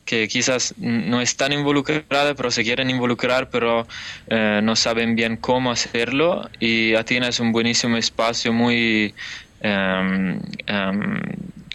que 0.05 0.27
quizás 0.27 0.75
no 0.77 1.19
están 1.19 1.51
involucradas, 1.51 2.35
pero 2.37 2.51
se 2.51 2.63
quieren 2.63 2.91
involucrar, 2.91 3.49
pero 3.49 3.87
eh, 4.27 4.59
no 4.61 4.75
saben 4.75 5.15
bien 5.15 5.35
cómo 5.35 5.71
hacerlo. 5.71 6.47
Y 6.59 6.93
Atina 6.93 7.27
es 7.29 7.39
un 7.39 7.51
buenísimo 7.51 7.97
espacio 7.97 8.53
muy, 8.53 9.15
em, 9.61 10.39
em, 10.67 11.21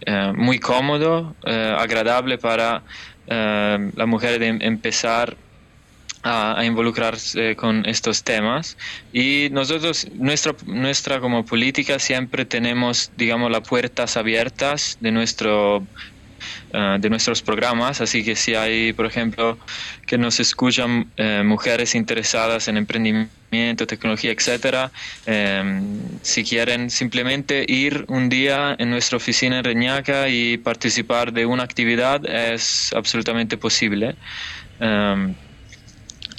eh, 0.07 0.33
muy 0.37 0.61
cómodo, 0.61 1.35
agradable 1.45 2.39
para 2.39 2.85
la 3.27 4.07
mujer 4.07 4.39
de 4.39 4.47
empezar 4.65 5.37
a, 6.23 6.63
involucrarse 6.65 7.57
con 7.57 7.87
estos 7.87 8.23
temas 8.23 8.77
y 9.13 9.49
nosotros 9.53 10.07
nuestra 10.15 10.55
nuestra 10.67 11.21
como 11.21 11.45
política 11.45 11.99
siempre 11.99 12.45
tenemos 12.45 13.11
digamos 13.17 13.51
las 13.51 13.67
puertas 13.67 14.17
abiertas 14.17 14.99
de 15.01 15.13
nuestro 15.13 15.83
eh, 16.73 16.97
de 17.01 17.11
nuestros 17.11 17.43
programas, 17.43 18.01
así 18.01 18.25
que 18.25 18.37
si 18.37 18.55
hay, 18.55 18.93
por 18.93 19.05
ejemplo, 19.05 19.59
que 20.07 20.17
nos 20.17 20.39
escuchan 20.41 21.11
eh, 21.17 21.43
mujeres 21.45 21.95
interesadas 21.95 22.69
en 22.69 22.77
emprendimiento, 22.77 23.87
tecnología, 23.87 24.31
etcétera, 24.31 24.93
eh, 25.27 25.83
si 26.23 26.45
quieren 26.45 26.91
simplemente 26.91 27.65
ir 27.67 28.05
un 28.09 28.29
día 28.29 28.77
en 28.79 28.91
nuestra 28.91 29.17
oficina 29.17 29.59
en 29.59 29.65
Reñaca 29.65 30.29
y 30.29 30.59
participar 30.59 31.33
de 31.33 31.45
una 31.45 31.65
actividad, 31.65 32.25
es 32.25 32.93
absolutamente 32.95 33.57
posible. 33.57 34.15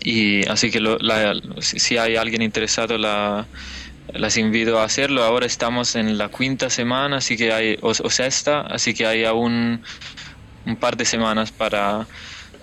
Y 0.04 0.48
así 0.48 0.72
que 0.72 0.82
si 1.60 1.98
hay 1.98 2.16
alguien 2.16 2.42
interesado, 2.42 2.98
la, 2.98 3.46
las 4.14 4.38
invito 4.38 4.80
a 4.80 4.86
hacerlo. 4.86 5.24
Ahora 5.24 5.46
estamos 5.46 5.96
en 5.96 6.18
la 6.18 6.30
quinta 6.30 6.70
semana, 6.70 7.18
así 7.18 7.38
que 7.38 7.52
hay, 7.52 7.78
o, 7.82 7.94
sexta, 7.94 8.62
así 8.62 8.94
que 8.94 9.06
hay 9.06 9.26
aún 9.26 9.82
un 10.66 10.76
par 10.76 10.98
de 10.98 11.06
semanas 11.06 11.52
para, 11.52 12.08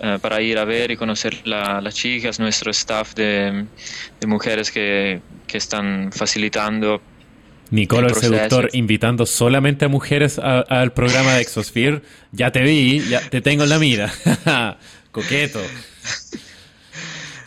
eh, 0.01 0.17
para 0.21 0.41
ir 0.41 0.57
a 0.57 0.65
ver 0.65 0.91
y 0.91 0.97
conocer 0.97 1.47
las 1.47 1.95
chicas, 1.95 2.39
nuestro 2.39 2.71
staff 2.71 3.13
de, 3.15 3.65
mujeres 4.27 4.71
que, 4.71 5.21
que, 5.47 5.57
están 5.57 6.11
facilitando. 6.11 7.01
Nicolo, 7.71 8.07
el, 8.07 8.15
seductor, 8.15 8.69
invitando 8.73 9.25
solamente 9.25 9.85
a 9.85 9.87
mujeres 9.87 10.39
al 10.39 10.91
programa 10.91 11.35
de 11.35 11.41
Exosphere. 11.41 12.01
Ya 12.31 12.51
te 12.51 12.63
vi, 12.63 12.99
ya 13.07 13.21
te 13.29 13.41
tengo 13.41 13.63
en 13.63 13.69
la 13.69 13.79
mira. 13.79 14.11
Coqueto 15.11 15.61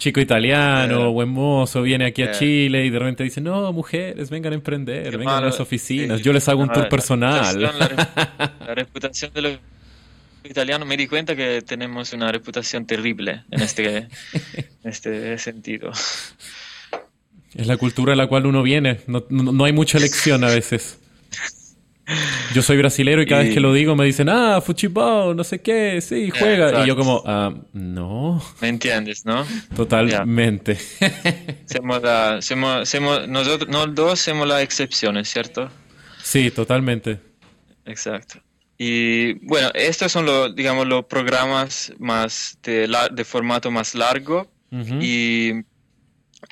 chico 0.03 0.19
italiano, 0.19 1.13
buen 1.13 1.29
mozo, 1.29 1.81
viene 1.81 2.07
aquí 2.07 2.25
a 2.25 2.33
Chile 2.33 2.85
y 2.85 2.91
de 2.91 2.99
repente 2.99 3.23
dice, 3.23 3.41
no, 3.41 3.73
mujeres, 3.73 4.31
vengan 4.31 4.53
a 4.53 4.57
emprender, 4.57 5.17
vengan 5.17 5.45
a 5.45 5.47
las 5.47 5.61
oficinas, 5.61 6.21
yo 6.23 6.33
les 6.33 6.49
hago 6.49 6.61
un 6.61 6.73
tour 6.73 6.89
personal. 6.89 7.63
La, 8.67 8.75
reputación 8.75 9.33
de 9.33 9.43
los 9.43 9.59
italianos, 10.43 10.89
me 10.89 10.97
di 10.97 11.07
cuenta 11.07 11.37
que 11.37 11.63
tenemos 11.63 12.13
una 12.13 12.33
reputación 12.33 12.85
terrible 12.85 13.45
en 13.53 13.63
este, 13.63 13.97
en 13.97 14.09
este 14.83 15.39
sentido. 15.39 15.93
Es 17.55 17.67
la 17.69 17.77
cultura 17.77 18.15
a 18.15 18.17
la 18.17 18.27
cual 18.27 18.47
uno 18.47 18.65
viene, 18.65 19.03
no, 19.07 19.25
no 19.29 19.65
hay 19.65 19.73
mucha 19.73 19.99
elección 19.99 20.43
a 20.43 20.49
veces. 20.49 20.99
Yo 22.55 22.63
soy 22.63 22.77
brasilero 22.77 23.23
y 23.23 23.27
cada 23.27 23.43
vez 23.43 23.55
que 23.55 23.61
lo 23.61 23.73
digo 23.73 23.95
me 23.97 24.05
dicen, 24.05 24.29
ah, 24.29 24.61
fuchibol, 24.61 25.37
no 25.37 25.45
sé 25.45 25.61
qué, 25.61 26.01
sí, 26.01 26.31
juega. 26.31 26.85
y 26.85 26.89
yo 26.89 26.97
como, 26.97 27.23
ah, 27.27 27.55
no. 27.73 28.43
¿Me 28.61 28.69
entiendes, 28.69 29.25
no? 29.25 29.47
Totalmente. 29.75 30.79
somos, 31.67 32.03
nosotros, 33.29 33.69
no 33.69 33.87
dos 33.87 34.21
somos 34.21 34.49
las 34.49 34.63
excepciones, 34.63 35.29
¿cierto? 35.29 35.71
Sí, 36.23 36.51
totalmente. 36.51 37.19
Exacto. 37.85 38.41
Y 38.79 39.35
bueno, 39.47 39.71
estos 39.75 40.11
son 40.11 40.27
los, 40.27 40.55
digamos, 40.57 40.87
los 40.89 41.05
programas 41.05 41.93
más 41.99 42.59
de, 42.63 42.89
de 43.13 43.25
formato 43.25 43.71
más 43.71 43.95
largo. 43.95 44.51
Y 45.01 45.53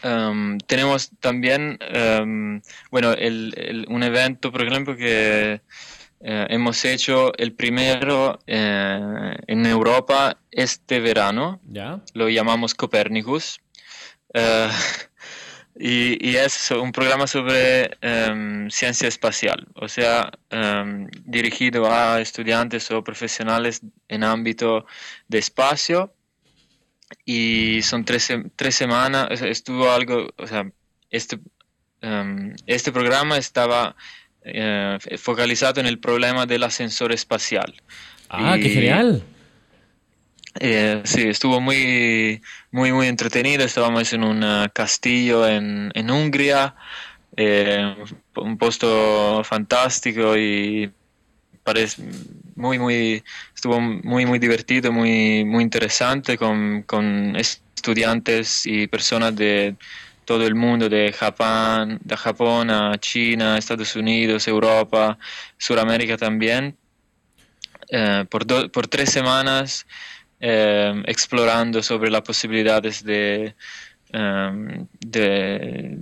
Um, 0.02 0.58
tenemos 0.58 1.10
también, 1.20 1.78
um, 2.22 2.60
bueno, 2.90 3.12
el, 3.12 3.86
un 3.88 4.02
evento, 4.02 4.52
por 4.52 4.62
ejemplo, 4.62 4.96
que 4.96 5.60
eh, 6.22 6.46
hemos 6.50 6.84
hecho 6.84 7.32
el 7.36 7.52
primero 7.52 8.38
eh, 8.46 9.36
en 9.46 9.66
Europa 9.66 10.38
este 10.50 11.00
verano. 11.00 11.60
¿Ya? 11.66 12.00
Lo 12.14 12.28
llamamos 12.28 12.74
Copernicus. 12.74 13.60
Eh, 14.34 14.68
y, 15.78 16.36
es 16.36 16.70
un 16.70 16.92
programa 16.92 17.26
sobre 17.26 17.90
um, 18.02 18.68
ciencia 18.70 19.08
espacial, 19.08 19.66
o 19.74 19.88
sea, 19.88 20.30
dirigido 21.24 21.90
a 21.90 22.20
estudiantes 22.20 22.90
o 22.90 23.02
profesionales 23.02 23.80
en 24.08 24.24
ámbito 24.24 24.86
de 25.28 25.38
espacio 25.38 26.14
y 27.24 27.82
son 27.82 28.04
tres, 28.04 28.32
tres 28.56 28.74
semanas, 28.74 29.28
estuvo 29.42 29.90
algo, 29.90 30.30
o 30.36 30.46
sea, 30.46 30.70
este, 31.10 31.38
em, 32.00 32.54
este 32.66 32.92
programa 32.92 33.36
estaba 33.36 33.96
eh, 34.42 34.98
focalizado 35.18 35.80
en 35.80 35.86
el 35.86 35.98
problema 35.98 36.46
del 36.46 36.62
ascensor 36.62 37.12
espacial. 37.12 37.74
Ah, 38.28 38.56
qué 38.60 38.70
genial. 38.70 39.22
Eh, 40.58 41.02
sí, 41.04 41.22
estuvo 41.28 41.60
muy, 41.60 42.40
muy, 42.70 42.92
muy 42.92 43.06
entretenido. 43.06 43.64
Estábamos 43.64 44.12
en 44.12 44.24
un 44.24 44.68
castillo 44.72 45.46
en, 45.46 45.90
en 45.94 46.10
Hungría, 46.10 46.74
eh, 47.36 47.94
un 48.36 48.56
puesto 48.56 49.42
fantástico 49.44 50.36
y 50.36 50.90
parece 51.62 52.02
muy, 52.60 52.78
muy, 52.78 53.22
estuvo 53.54 53.80
muy, 53.80 54.26
muy 54.26 54.38
divertido, 54.38 54.92
muy, 54.92 55.44
muy 55.44 55.62
interesante 55.62 56.36
con, 56.36 56.82
con 56.82 57.34
estudiantes 57.36 58.66
y 58.66 58.86
personas 58.86 59.34
de 59.34 59.74
todo 60.24 60.46
el 60.46 60.54
mundo, 60.54 60.88
de 60.88 61.12
Japón, 61.12 61.98
de 62.04 62.16
Japón 62.16 62.70
a 62.70 62.96
China, 62.98 63.58
Estados 63.58 63.96
Unidos, 63.96 64.46
Europa, 64.46 65.18
Sudamérica 65.58 66.16
también, 66.16 66.76
eh, 67.88 68.24
por, 68.28 68.70
por 68.70 68.86
tres 68.86 69.10
semanas 69.10 69.86
eh, 70.38 71.02
explorando 71.06 71.82
sobre 71.82 72.10
las 72.10 72.22
posibilidades 72.22 73.02
de, 73.02 73.54
eh, 74.12 74.84
de 75.00 75.98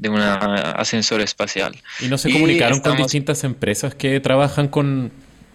de 0.00 0.08
un 0.08 0.20
ascensor 0.20 1.20
espacial. 1.20 1.76
¿Y 2.00 2.08
no 2.08 2.16
se 2.16 2.30
comunicaron 2.32 2.80
con 2.80 2.96
distintas 2.96 3.44
empresas 3.44 3.94
que 3.94 4.20
trabajan 4.20 4.68
con 4.68 5.12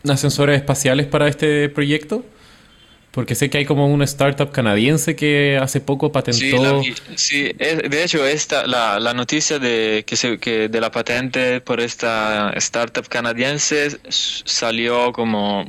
ascensores 0.09 0.57
espaciales 0.57 1.07
para 1.07 1.27
este 1.27 1.69
proyecto? 1.69 2.25
Porque 3.11 3.33
sé 3.33 3.49
que 3.49 3.59
hay 3.59 3.65
como 3.65 3.87
una 3.87 4.03
startup 4.03 4.51
canadiense 4.51 5.15
que 5.15 5.57
hace 5.61 5.79
poco 5.79 6.11
patentó. 6.11 6.83
Sí, 7.15 7.53
de 7.53 8.03
hecho, 8.03 8.25
esta, 8.25 8.67
la, 8.67 8.99
la 8.99 9.13
noticia 9.13 9.57
de, 9.57 10.03
que, 10.05 10.17
se, 10.17 10.37
que 10.37 10.67
de 10.67 10.81
la 10.81 10.91
patente 10.91 11.61
por 11.61 11.79
esta 11.79 12.51
startup 12.57 13.07
canadiense 13.07 13.97
salió 14.09 15.13
como 15.13 15.65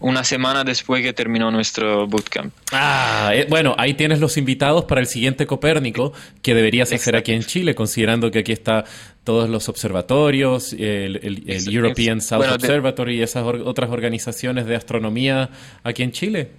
una 0.00 0.24
semana 0.24 0.64
después 0.64 1.02
que 1.02 1.12
terminó 1.12 1.50
nuestro 1.50 2.06
bootcamp. 2.06 2.52
Ah, 2.72 3.30
eh, 3.34 3.46
bueno, 3.48 3.74
ahí 3.78 3.94
tienes 3.94 4.18
los 4.18 4.36
invitados 4.36 4.84
para 4.84 5.00
el 5.00 5.06
siguiente 5.06 5.46
Copérnico 5.46 6.12
que 6.42 6.54
deberías 6.54 6.92
hacer 6.92 7.16
aquí 7.16 7.32
en 7.32 7.42
Chile, 7.42 7.74
considerando 7.74 8.30
que 8.30 8.40
aquí 8.40 8.52
está 8.52 8.84
todos 9.24 9.48
los 9.48 9.68
observatorios, 9.68 10.72
el, 10.72 11.44
European 11.46 12.20
South 12.20 12.46
Observatory 12.52 13.16
y 13.18 13.22
esas 13.22 13.44
otras 13.44 13.90
organizaciones 13.90 14.66
de 14.66 14.76
astronomía 14.76 15.50
aquí 15.84 16.02
en 16.02 16.12
Chile. 16.12 16.50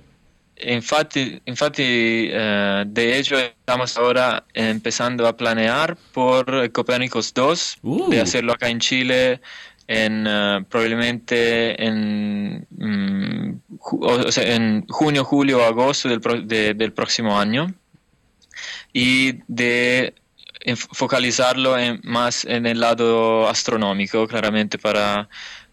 Infatti, 0.64 1.42
infatti 1.46 2.30
eh, 2.32 2.84
de 2.86 3.18
hecho, 3.18 3.36
estamos 3.38 3.98
ahora 3.98 4.44
empezando 4.54 5.28
a 5.28 5.36
planear 5.36 5.98
por 6.12 6.72
Copérnicos 6.72 7.34
2, 7.34 7.80
de 7.82 7.90
uh. 7.90 8.22
hacerlo 8.22 8.54
acá 8.54 8.70
en 8.70 8.80
Chile 8.80 9.42
en, 9.88 10.26
eh, 10.28 10.66
probablemente 10.70 11.84
en 11.84 12.66
mm, 12.70 13.62
o 13.80 14.32
sea, 14.32 14.56
en 14.56 14.88
junio, 14.88 15.24
julio, 15.26 15.64
agosto 15.64 16.10
del, 16.10 16.78
del 16.78 16.94
próximo 16.94 17.40
año 17.40 17.74
y 18.94 19.40
de 19.48 20.14
focalizarlo 20.76 21.78
en, 21.78 22.00
más 22.04 22.46
en 22.46 22.66
el 22.66 22.80
lado 22.80 23.48
astronómico, 23.48 24.28
claramente 24.28 24.78
para, 24.78 25.28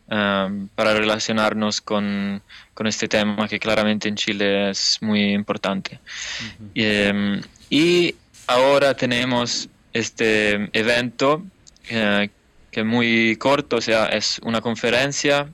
um, 0.06 0.68
para 0.68 0.94
relacionarnos 0.94 1.80
con, 1.80 2.42
con, 2.74 2.86
este 2.86 3.08
tema 3.08 3.48
que 3.48 3.58
claramente 3.58 4.08
en 4.08 4.16
Chile 4.16 4.70
es 4.70 4.98
muy 5.00 5.32
importante. 5.32 6.00
Em, 6.74 7.40
y, 7.68 8.14
ahora 8.46 8.94
tenemos 8.94 9.68
este 9.92 10.70
evento 10.72 11.42
eh, 11.90 12.30
es 12.78 12.84
muy 12.84 13.36
corto, 13.36 13.76
o 13.76 13.80
sea, 13.80 14.06
es 14.06 14.40
una 14.42 14.60
conferencia 14.60 15.48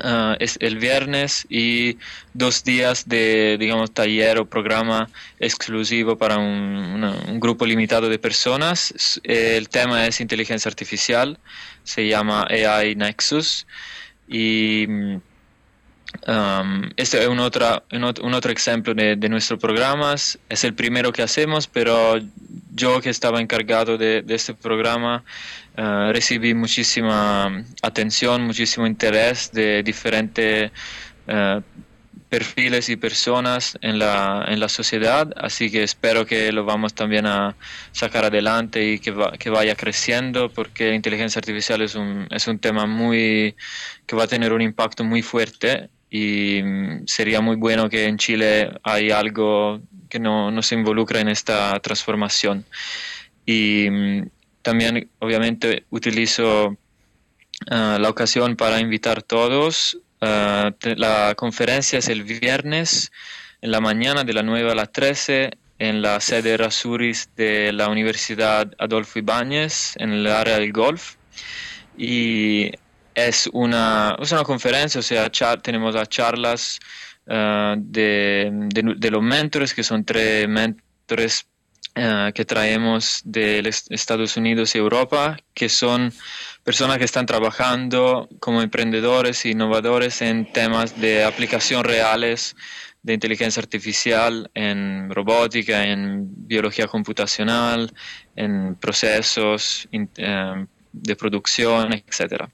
Ah, 0.00 0.36
es 0.38 0.56
el 0.60 0.78
viernes 0.78 1.44
y 1.50 1.98
dos 2.32 2.62
días 2.62 3.08
de, 3.08 3.56
digamos, 3.58 3.90
taller 3.90 4.38
o 4.38 4.46
programa 4.46 5.10
exclusivo 5.40 6.16
para 6.16 6.38
un, 6.38 7.40
grupo 7.40 7.66
limitado 7.66 8.08
de 8.08 8.18
personas. 8.18 9.20
El 9.24 9.68
tema 9.68 10.06
es 10.06 10.20
inteligencia 10.20 10.68
artificial, 10.68 11.38
se 11.82 12.06
llama 12.06 12.46
AI 12.48 12.94
Nexus 12.94 13.66
y 14.28 14.86
um, 16.26 16.90
este 16.96 17.22
es 17.22 17.28
un, 17.28 17.38
otra, 17.38 17.82
un, 17.92 18.34
otro 18.34 18.52
ejemplo 18.52 18.94
de, 18.94 19.16
de 19.16 19.28
nuestros 19.28 19.58
programas. 19.58 20.38
Es 20.48 20.64
el 20.64 20.74
primero 20.74 21.12
que 21.12 21.22
hacemos, 21.22 21.66
pero 21.66 22.18
yo 22.78 23.00
que 23.00 23.10
estaba 23.10 23.40
encargado 23.40 23.98
de, 23.98 24.24
este 24.28 24.54
programa 24.54 25.24
eh, 25.76 26.10
recibí 26.12 26.54
muchísima 26.54 27.64
atención, 27.82 28.42
muchísimo 28.42 28.86
interés 28.86 29.50
de 29.52 29.82
diferentes 29.82 30.70
eh, 31.26 31.60
perfiles 32.28 32.88
y 32.88 32.96
personas 32.96 33.78
en 33.80 33.98
la, 33.98 34.44
en 34.48 34.60
la 34.60 34.68
sociedad, 34.68 35.32
así 35.36 35.70
que 35.70 35.82
espero 35.82 36.26
que 36.26 36.52
lo 36.52 36.64
vamos 36.64 36.94
también 36.94 37.26
a 37.26 37.56
sacar 37.92 38.26
adelante 38.26 38.84
y 38.84 38.98
que, 38.98 39.14
que 39.38 39.50
vaya 39.50 39.74
creciendo, 39.74 40.50
porque 40.50 40.90
la 40.90 40.94
inteligencia 40.94 41.38
artificial 41.38 41.80
es 41.80 41.94
un, 41.94 42.28
es 42.30 42.46
un 42.46 42.58
tema 42.58 42.86
muy 42.86 43.56
que 44.06 44.14
va 44.14 44.24
a 44.24 44.28
tener 44.28 44.52
un 44.52 44.60
impacto 44.60 45.04
muy 45.04 45.22
fuerte 45.22 45.88
y 46.10 46.62
mm, 46.62 47.06
sería 47.06 47.40
muy 47.40 47.56
bueno 47.56 47.88
que 47.88 48.06
en 48.06 48.18
Chile 48.18 48.70
hay 48.82 49.10
algo 49.10 49.80
que 50.08 50.18
no, 50.18 50.50
no 50.50 50.62
se 50.62 50.74
involucra 50.74 51.20
en 51.20 51.28
esta 51.28 51.78
transformación. 51.80 52.64
Y 53.44 53.88
mm, 53.90 54.28
también 54.62 55.10
obviamente 55.18 55.84
utilizo 55.90 56.76
ah, 57.70 57.98
la 58.00 58.08
ocasión 58.08 58.56
para 58.56 58.80
invitar 58.80 59.18
a 59.18 59.22
todos. 59.22 59.98
Ah, 60.20 60.72
la 60.82 61.34
conferencia 61.36 61.98
es 61.98 62.08
el 62.08 62.24
viernes 62.24 63.12
en 63.60 63.70
la 63.70 63.80
mañana 63.80 64.24
de 64.24 64.32
la 64.32 64.42
9 64.42 64.72
a 64.72 64.74
las 64.74 64.92
13 64.92 65.50
en 65.78 66.02
la 66.02 66.18
sede 66.20 66.56
Rasuris 66.56 67.30
de 67.36 67.72
la 67.72 67.88
Universidad 67.88 68.74
Adolfo 68.78 69.18
Ibáñez 69.18 69.94
en 69.96 70.12
el 70.12 70.26
área 70.26 70.58
del 70.58 70.72
golf. 70.72 71.14
Y 71.96 72.72
es 73.26 73.48
una, 73.52 74.16
es 74.20 74.32
una 74.32 74.44
conferencia, 74.44 75.00
o 75.00 75.02
sea, 75.02 75.56
tenemos 75.56 75.94
las 75.94 76.08
charlas 76.08 76.78
ah, 77.26 77.74
de, 77.76 78.50
de, 78.52 79.10
los 79.10 79.22
mentores, 79.22 79.74
que 79.74 79.82
son 79.82 80.04
tres 80.04 80.48
mentores 80.48 81.46
eh, 81.94 82.32
que 82.34 82.44
traemos 82.44 83.22
de 83.24 83.68
Estados 83.90 84.36
Unidos 84.36 84.74
y 84.74 84.78
Europa, 84.78 85.36
que 85.54 85.68
son 85.68 86.12
personas 86.62 86.98
que 86.98 87.04
están 87.04 87.26
trabajando 87.26 88.28
como 88.40 88.62
emprendedores 88.62 89.44
e 89.44 89.50
innovadores 89.50 90.22
en 90.22 90.52
temas 90.52 91.00
de 91.00 91.24
aplicación 91.24 91.82
reales 91.82 92.54
de 93.02 93.14
inteligencia 93.14 93.60
artificial 93.60 94.50
en 94.54 95.10
robótica, 95.10 95.84
en 95.84 96.26
biología 96.46 96.86
computacional, 96.86 97.92
en 98.36 98.74
procesos 98.76 99.88
eh, 99.92 100.66
de 100.92 101.16
producción, 101.16 101.92
etc. 101.92 102.44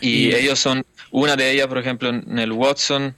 Y 0.00 0.34
ellos 0.34 0.58
son, 0.58 0.84
una 1.10 1.36
de 1.36 1.50
ellas, 1.50 1.66
por 1.66 1.78
ejemplo, 1.78 2.08
en 2.08 2.38
el 2.38 2.52
Watson, 2.52 3.14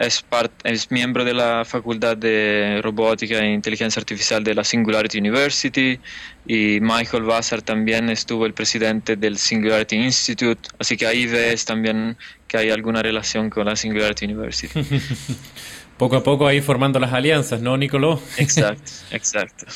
es, 0.00 0.24
es 0.64 0.90
miembro 0.90 1.24
de 1.24 1.34
la 1.34 1.64
Facultad 1.64 2.16
de 2.16 2.80
Robótica 2.82 3.38
e 3.38 3.52
Inteligencia 3.52 4.00
Artificial 4.00 4.42
de 4.42 4.54
la 4.54 4.64
Singularity 4.64 5.18
University 5.18 6.00
y 6.46 6.78
Michael 6.80 7.24
Vassar 7.24 7.60
también 7.60 8.08
estuvo 8.08 8.46
el 8.46 8.54
presidente 8.54 9.16
del 9.16 9.36
Singularity 9.36 9.96
Institute, 9.96 10.70
así 10.78 10.96
que 10.96 11.06
ahí 11.06 11.26
ves 11.26 11.66
también 11.66 12.16
que 12.48 12.56
hay 12.56 12.70
alguna 12.70 13.02
relación 13.02 13.50
con 13.50 13.66
la 13.66 13.76
Singularity 13.76 14.24
University. 14.24 14.68
poco 15.98 16.16
a 16.16 16.22
poco 16.22 16.46
ahí 16.46 16.62
formando 16.62 16.98
las 16.98 17.12
alianzas, 17.12 17.60
¿no, 17.60 17.76
Nicoló? 17.76 18.22
exacto, 18.38 18.90
exacto. 19.10 19.66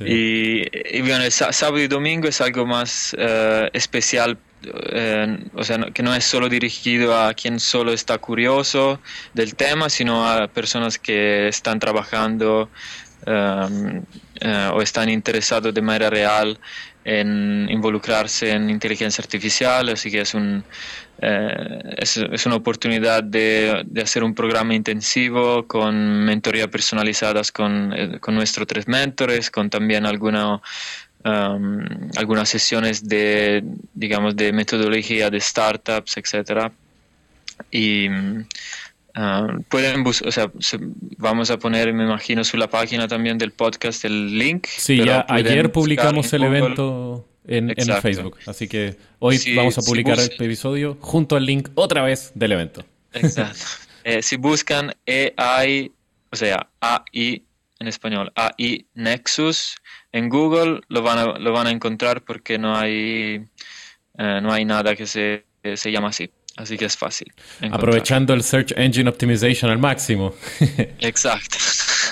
Y, 0.00 1.00
bueno, 1.00 1.24
el 1.24 1.32
sábado 1.32 1.78
y 1.78 1.88
domingo 1.88 2.28
es 2.28 2.40
algo 2.40 2.66
más 2.66 3.14
uh, 3.18 3.68
especial 3.72 4.38
eh, 4.66 5.38
o 5.54 5.64
sea, 5.64 5.78
que 5.92 6.02
no 6.02 6.14
es 6.14 6.24
solo 6.24 6.48
dirigido 6.48 7.18
a 7.18 7.34
quien 7.34 7.60
solo 7.60 7.92
está 7.92 8.18
curioso 8.18 9.00
del 9.32 9.54
tema, 9.54 9.90
sino 9.90 10.26
a 10.26 10.48
personas 10.48 10.98
que 10.98 11.48
están 11.48 11.78
trabajando 11.78 12.70
em, 13.26 14.02
eh, 14.40 14.70
o 14.72 14.82
están 14.82 15.08
interesados 15.08 15.72
de 15.74 15.82
manera 15.82 16.10
real 16.10 16.58
en 17.04 17.68
involucrarse 17.70 18.52
en 18.52 18.70
inteligencia 18.70 19.22
artificial, 19.22 19.90
así 19.90 20.10
que 20.10 20.22
es, 20.22 20.34
un, 20.34 20.64
eh, 21.26 21.96
es, 21.96 22.46
una 22.46 22.56
oportunidad 22.56 23.22
de, 23.22 23.82
de, 23.86 24.02
hacer 24.02 24.22
un 24.24 24.34
programa 24.34 24.74
intensivo 24.74 25.66
con 25.66 26.24
mentoría 26.24 26.68
personalizadas 26.70 27.50
con, 27.50 28.18
con 28.20 28.34
nuestros 28.34 28.66
tres 28.66 28.86
mentores, 28.86 29.50
con 29.50 29.70
también 29.70 30.04
alguna 30.04 30.60
Um, 31.26 31.86
algunas 32.16 32.50
sesiones 32.50 33.08
de, 33.08 33.64
digamos, 33.94 34.36
de 34.36 34.52
metodología 34.52 35.30
de 35.30 35.40
startups, 35.40 36.18
etcétera. 36.18 36.70
Y 37.70 38.08
um, 38.08 38.44
pueden 39.70 40.04
buscar, 40.04 40.28
o 40.28 40.32
sea, 40.32 40.50
vamos 41.16 41.50
a 41.50 41.58
poner, 41.58 41.94
me 41.94 42.04
imagino, 42.04 42.44
su 42.44 42.58
la 42.58 42.68
página 42.68 43.08
también 43.08 43.38
del 43.38 43.52
podcast 43.52 44.04
el 44.04 44.36
link. 44.38 44.66
Sí, 44.66 45.02
ya 45.02 45.24
ayer 45.26 45.72
publicamos 45.72 46.30
el 46.34 46.42
evento 46.42 47.26
en, 47.46 47.70
en, 47.70 48.00
Facebook, 48.00 48.38
así 48.46 48.68
que 48.68 48.96
hoy 49.18 49.38
vamos 49.54 49.76
a 49.78 49.82
publicar 49.82 50.18
el 50.18 50.32
episodio 50.32 50.96
junto 51.00 51.36
al 51.36 51.44
link 51.44 51.68
otra 51.74 52.02
vez 52.02 52.32
del 52.34 52.52
evento. 52.52 52.84
Exacto. 53.12 53.64
Eh, 54.06 54.20
si 54.20 54.36
buscan 54.36 54.92
AI, 55.06 55.90
o 56.30 56.36
sea, 56.36 56.68
AI 56.78 57.42
en 57.78 57.88
español, 57.88 58.30
AI 58.34 58.86
Nexus, 58.92 59.76
en 60.12 60.28
Google 60.28 60.82
lo 60.88 61.00
van 61.00 61.18
a, 61.18 61.38
lo 61.38 61.52
van 61.52 61.68
a 61.68 61.70
encontrar 61.70 62.22
porque 62.22 62.58
no 62.58 62.76
hay, 62.76 63.42
eh, 64.18 64.40
no 64.42 64.52
hay 64.52 64.66
nada 64.66 64.94
que 64.94 65.06
se, 65.06 65.46
se 65.74 65.90
llama 65.90 66.08
así. 66.08 66.30
Así 66.56 66.76
que 66.76 66.84
es 66.84 66.96
fácil. 66.96 67.32
Aprovechando 67.70 68.32
el 68.32 68.42
Search 68.42 68.72
Engine 68.76 69.08
Optimization 69.08 69.70
al 69.70 69.78
máximo. 69.78 70.34
Exacto. 71.00 71.56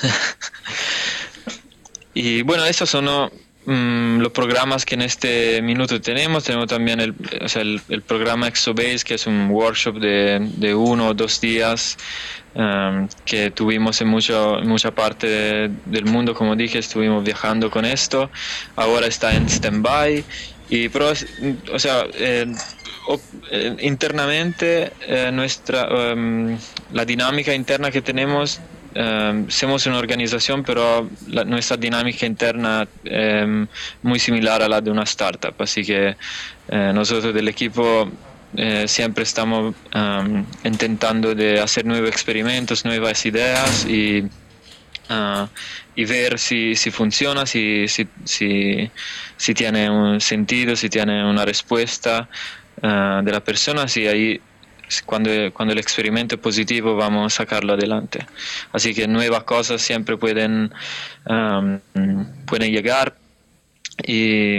y 2.14 2.42
bueno, 2.42 2.64
esos 2.64 2.90
son 2.90 3.30
mm, 3.66 4.18
los 4.18 4.32
programas 4.32 4.84
que 4.84 4.94
en 4.94 5.02
este 5.02 5.62
minuto 5.62 6.00
tenemos. 6.00 6.44
Tenemos 6.44 6.68
también 6.68 7.00
el, 7.00 7.14
o 7.40 7.48
sea, 7.48 7.62
el, 7.62 7.80
el 7.88 8.02
programa 8.02 8.48
Exobase, 8.48 9.04
que 9.04 9.14
es 9.14 9.26
un 9.26 9.50
workshop 9.50 9.98
de, 9.98 10.38
de 10.56 10.74
uno 10.74 11.08
o 11.08 11.14
dos 11.14 11.40
días 11.40 11.96
Em, 12.54 13.08
que 13.24 13.50
tuvimos 13.50 14.00
en, 14.02 14.08
mucho, 14.08 14.58
mucha 14.62 14.90
parte 14.90 15.70
del 15.86 16.04
mundo, 16.04 16.34
como 16.34 16.54
dije, 16.54 16.78
estuvimos 16.78 17.24
viajando 17.24 17.70
con 17.70 17.86
esto, 17.86 18.30
ahora 18.76 19.06
está 19.06 19.34
en 19.34 19.48
stand-by, 19.48 20.22
y 20.68 20.88
o 20.88 21.78
sea, 21.78 22.04
eh, 22.12 22.46
internamente 23.80 24.92
eh, 25.00 25.30
nuestra, 25.32 25.88
em, 26.10 26.58
la 26.92 27.06
dinámica 27.06 27.54
interna 27.54 27.90
que 27.90 28.02
tenemos 28.02 28.60
em, 28.94 29.48
somos 29.48 29.86
una 29.86 29.98
organización, 29.98 30.62
pero 30.62 31.08
nuestra 31.46 31.76
dinámica 31.76 32.26
interna 32.26 32.86
es 33.04 33.46
muy 34.02 34.18
similar 34.18 34.62
a 34.62 34.68
la 34.68 34.80
de 34.80 34.90
una 34.90 35.04
startup. 35.04 35.54
Así 35.58 35.84
que 35.84 36.16
eh, 36.68 36.92
nosotros 36.94 37.34
del 37.34 37.48
equipo 37.48 38.10
eh, 38.56 38.86
siempre 38.86 39.24
estamos 39.24 39.74
intentando 40.64 41.34
de 41.34 41.60
hacer 41.60 41.86
nuevos 41.86 42.10
experimentos, 42.10 42.84
nuevas 42.84 43.24
ideas 43.24 43.86
y, 43.86 44.24
ah, 45.08 45.48
ver 45.96 46.38
si, 46.38 46.74
si 46.76 46.90
funciona, 46.90 47.46
si, 47.46 47.86
si, 47.88 48.06
si, 48.26 49.54
tiene 49.54 49.88
un 49.88 50.20
sentido, 50.20 50.76
si 50.76 50.88
tiene 50.90 51.24
una 51.24 51.44
respuesta 51.44 52.28
ah, 52.82 53.22
de 53.24 53.32
la 53.32 53.40
persona, 53.40 53.88
si 53.88 54.06
ahí 54.06 54.40
cuando, 55.00 55.30
cuando 55.52 55.72
el 55.72 55.78
experimento 55.78 56.34
es 56.34 56.40
positivo 56.40 56.96
vamos 56.96 57.32
a 57.32 57.36
sacarlo 57.36 57.72
adelante. 57.72 58.26
Así 58.72 58.94
que 58.94 59.08
nuevas 59.08 59.44
cosas 59.44 59.80
siempre 59.80 60.16
pueden, 60.16 60.72
pueden 62.46 62.72
llegar 62.72 63.14
y 64.06 64.58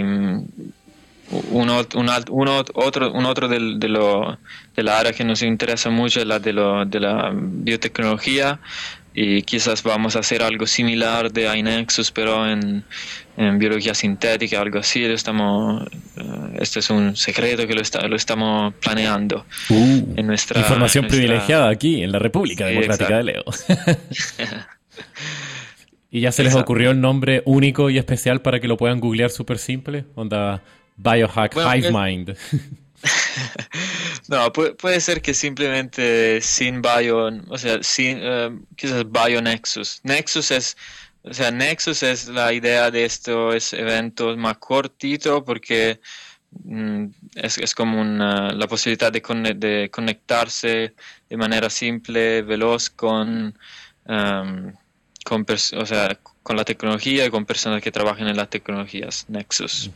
uno, 1.50 1.78
otro, 1.78 3.12
un 3.12 3.26
otro 3.26 3.48
del, 3.48 3.78
de, 3.78 3.88
lo, 3.88 4.38
de 4.76 4.82
la 4.82 4.98
área 4.98 5.12
que 5.12 5.24
nos 5.24 5.42
interesa 5.42 5.90
mucho 5.90 6.20
es 6.20 6.26
la 6.26 6.38
de, 6.38 6.52
lo, 6.52 6.84
de 6.84 7.00
la 7.00 7.32
biotecnología 7.34 8.60
y 9.14 9.42
quizás 9.42 9.84
vamos 9.84 10.16
a 10.16 10.18
hacer 10.18 10.42
algo 10.42 10.66
similar 10.66 11.32
de 11.32 11.56
iNexus 11.56 12.10
pero 12.10 12.50
en, 12.50 12.84
en 13.36 13.58
biología 13.58 13.94
sintética 13.94 14.60
algo 14.60 14.80
así 14.80 15.04
estamos 15.04 15.86
eh, 16.16 16.44
este 16.60 16.80
es 16.80 16.90
un 16.90 17.16
secreto 17.16 17.66
que 17.66 17.74
lo, 17.74 17.80
está, 17.80 18.06
lo 18.08 18.16
estamos 18.16 18.74
planeando. 18.74 19.44
Uh, 19.68 20.14
en 20.16 20.26
nuestra 20.26 20.60
información 20.60 21.06
privilegiada 21.06 21.68
aquí 21.68 22.02
en 22.02 22.12
la 22.12 22.18
República 22.18 22.66
Democrática 22.66 23.18
de 23.18 23.24
Leo. 23.24 23.44
y 26.10 26.20
ya 26.20 26.32
se 26.32 26.44
les 26.44 26.54
ocurrió 26.54 26.90
el 26.90 27.00
nombre 27.00 27.42
único 27.44 27.90
y 27.90 27.98
especial 27.98 28.40
para 28.40 28.60
que 28.60 28.68
lo 28.68 28.76
puedan 28.76 29.00
googlear 29.00 29.30
súper 29.30 29.58
simple 29.58 30.04
onda 30.14 30.62
Biohack 30.96 31.56
Hive 31.56 31.90
Mind 31.90 32.36
no, 34.28 34.52
puede, 34.52 35.00
ser 35.00 35.22
que 35.22 35.34
simplemente 35.34 36.40
sin 36.40 36.82
Bio, 36.82 37.30
o 37.48 37.58
sea, 37.58 37.82
sin, 37.82 38.18
uh, 38.18 38.64
quizás 38.76 39.04
Bio 39.10 39.40
Nexus. 39.42 40.00
Nexus 40.02 40.50
es, 40.50 40.76
o 41.22 41.32
sea, 41.32 41.50
Nexus 41.50 42.02
es 42.02 42.28
la 42.28 42.52
idea 42.52 42.90
de 42.90 43.04
estos 43.04 43.72
eventos 43.72 44.36
más 44.36 44.58
cortitos 44.58 45.42
porque 45.44 46.00
mm, 46.64 47.06
es, 47.34 47.58
es, 47.58 47.74
como 47.74 48.00
una, 48.00 48.52
la 48.52 48.66
posibilidad 48.66 49.12
de, 49.12 49.20
de, 49.56 49.90
conectarse 49.90 50.94
de 51.28 51.36
manera 51.36 51.70
simple, 51.70 52.42
veloz 52.42 52.90
con, 52.90 53.58
um, 54.06 54.72
con 55.24 55.46
o 55.48 55.86
sea, 55.86 56.18
con 56.44 56.56
la 56.56 56.64
tecnología 56.64 57.24
y 57.24 57.30
con 57.30 57.46
personas 57.46 57.82
que 57.82 57.90
trabajan 57.90 58.28
en 58.28 58.36
las 58.36 58.50
tecnologías 58.50 59.24
Nexus. 59.28 59.90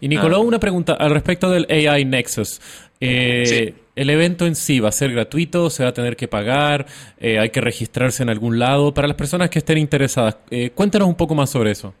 Y 0.00 0.06
Nicolás, 0.06 0.38
ah. 0.38 0.42
una 0.42 0.60
pregunta 0.60 0.94
al 0.94 1.10
respecto 1.10 1.50
del 1.50 1.66
AI 1.68 2.04
Nexus. 2.04 2.60
Eh, 3.00 3.74
¿El 3.94 4.10
evento 4.10 4.46
en 4.46 4.54
sí 4.54 4.80
va 4.80 4.88
a 4.88 4.92
ser 4.92 5.12
gratuito? 5.12 5.70
¿Se 5.70 5.82
va 5.82 5.90
a 5.90 5.92
tener 5.92 6.16
que 6.16 6.28
pagar? 6.28 6.86
Eh, 7.18 7.38
¿Hay 7.38 7.50
que 7.50 7.60
registrarse 7.60 8.22
en 8.22 8.30
algún 8.30 8.58
lado? 8.58 8.94
Para 8.94 9.08
las 9.08 9.16
personas 9.16 9.50
que 9.50 9.58
estén 9.58 9.78
interesadas, 9.78 10.36
eh, 10.50 10.70
cuéntanos 10.70 11.08
un 11.08 11.16
poco 11.16 11.34
más 11.34 11.50
sobre 11.50 11.72
eso. 11.72 11.94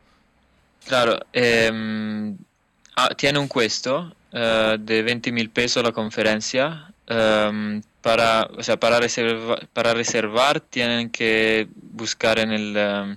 Claro, 0.86 1.18
em, 1.32 2.36
ah, 2.96 3.10
tiene 3.16 3.38
un 3.38 3.48
costo 3.48 4.14
de 4.30 5.02
20 5.02 5.32
mil 5.32 5.50
pesos 5.50 5.82
la 5.82 5.92
conferencia. 5.92 6.92
Em, 7.06 7.80
para, 8.02 8.48
o 8.56 8.62
sea, 8.62 8.78
para, 8.78 9.00
reservar, 9.00 9.66
para 9.72 9.94
reservar 9.94 10.60
tienen 10.60 11.10
que 11.10 11.66
buscar 11.94 12.38
en 12.38 12.52
el 12.52 12.76
em, 12.76 13.16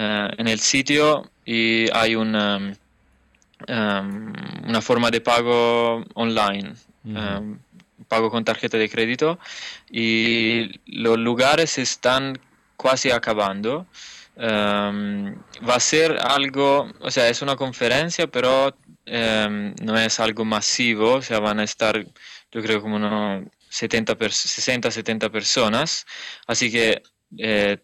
eh, 0.00 0.28
en 0.38 0.46
el 0.46 0.60
sitio 0.60 1.28
y 1.44 1.90
hay 1.92 2.14
una, 2.14 2.58
um, 2.58 4.32
una 4.68 4.80
forma 4.80 5.10
de 5.10 5.20
pago 5.20 6.04
online, 6.14 6.74
pago 8.08 8.30
con 8.30 8.44
tarjeta 8.44 8.78
de 8.78 8.88
crédito 8.88 9.38
y 9.90 10.80
los 10.86 11.18
lugares 11.18 11.78
están 11.78 12.38
casi 12.76 13.10
acabando. 13.10 13.86
Va 14.38 15.74
a 15.74 15.80
ser 15.80 16.18
algo, 16.20 16.92
o 17.00 17.10
sea, 17.10 17.28
es 17.28 17.42
una 17.42 17.56
conferencia, 17.56 18.26
pero 18.28 18.76
no 19.06 19.98
es 19.98 20.20
algo 20.20 20.44
masivo, 20.44 21.14
o 21.14 21.22
sea, 21.22 21.40
van 21.40 21.60
a 21.60 21.64
estar, 21.64 22.04
yo 22.52 22.62
creo, 22.62 22.80
como 22.80 22.96
unos 22.96 23.44
70 23.68 24.16
60, 24.30 24.90
70 24.90 25.30
personas, 25.30 26.06
así 26.46 26.70
que 26.70 27.02
eh, 27.36 27.78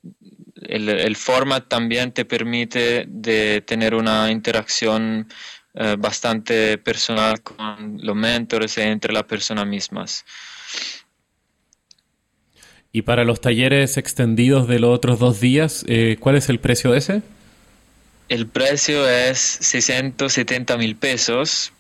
el, 0.63 0.89
el, 0.89 1.17
format 1.17 1.69
también 1.69 2.13
te 2.13 2.25
permite 2.25 3.05
de 3.07 3.61
tener 3.61 3.95
una 3.95 4.31
interacción 4.31 5.29
eh, 5.75 5.97
bastante 5.99 6.79
personal 6.79 7.41
con 7.43 7.99
los 8.03 8.17
mentores 8.17 8.79
entre 8.79 9.13
las 9.13 9.25
personas 9.25 9.67
mismas. 9.67 10.25
Y 12.93 13.03
para 13.03 13.25
los 13.25 13.41
talleres 13.41 13.97
extendidos 13.97 14.69
de 14.69 14.79
los 14.79 14.95
otros 14.95 15.19
dos 15.19 15.41
días, 15.41 15.85
eh, 15.89 16.17
¿cuál 16.21 16.37
es 16.37 16.49
el 16.49 16.61
precio 16.61 16.93
de 16.93 16.99
ese? 16.99 17.23
El 18.29 18.47
precio 18.47 19.09
es 19.09 19.39
670 19.39 20.77
mil 20.79 20.97
pesos. 20.97 21.73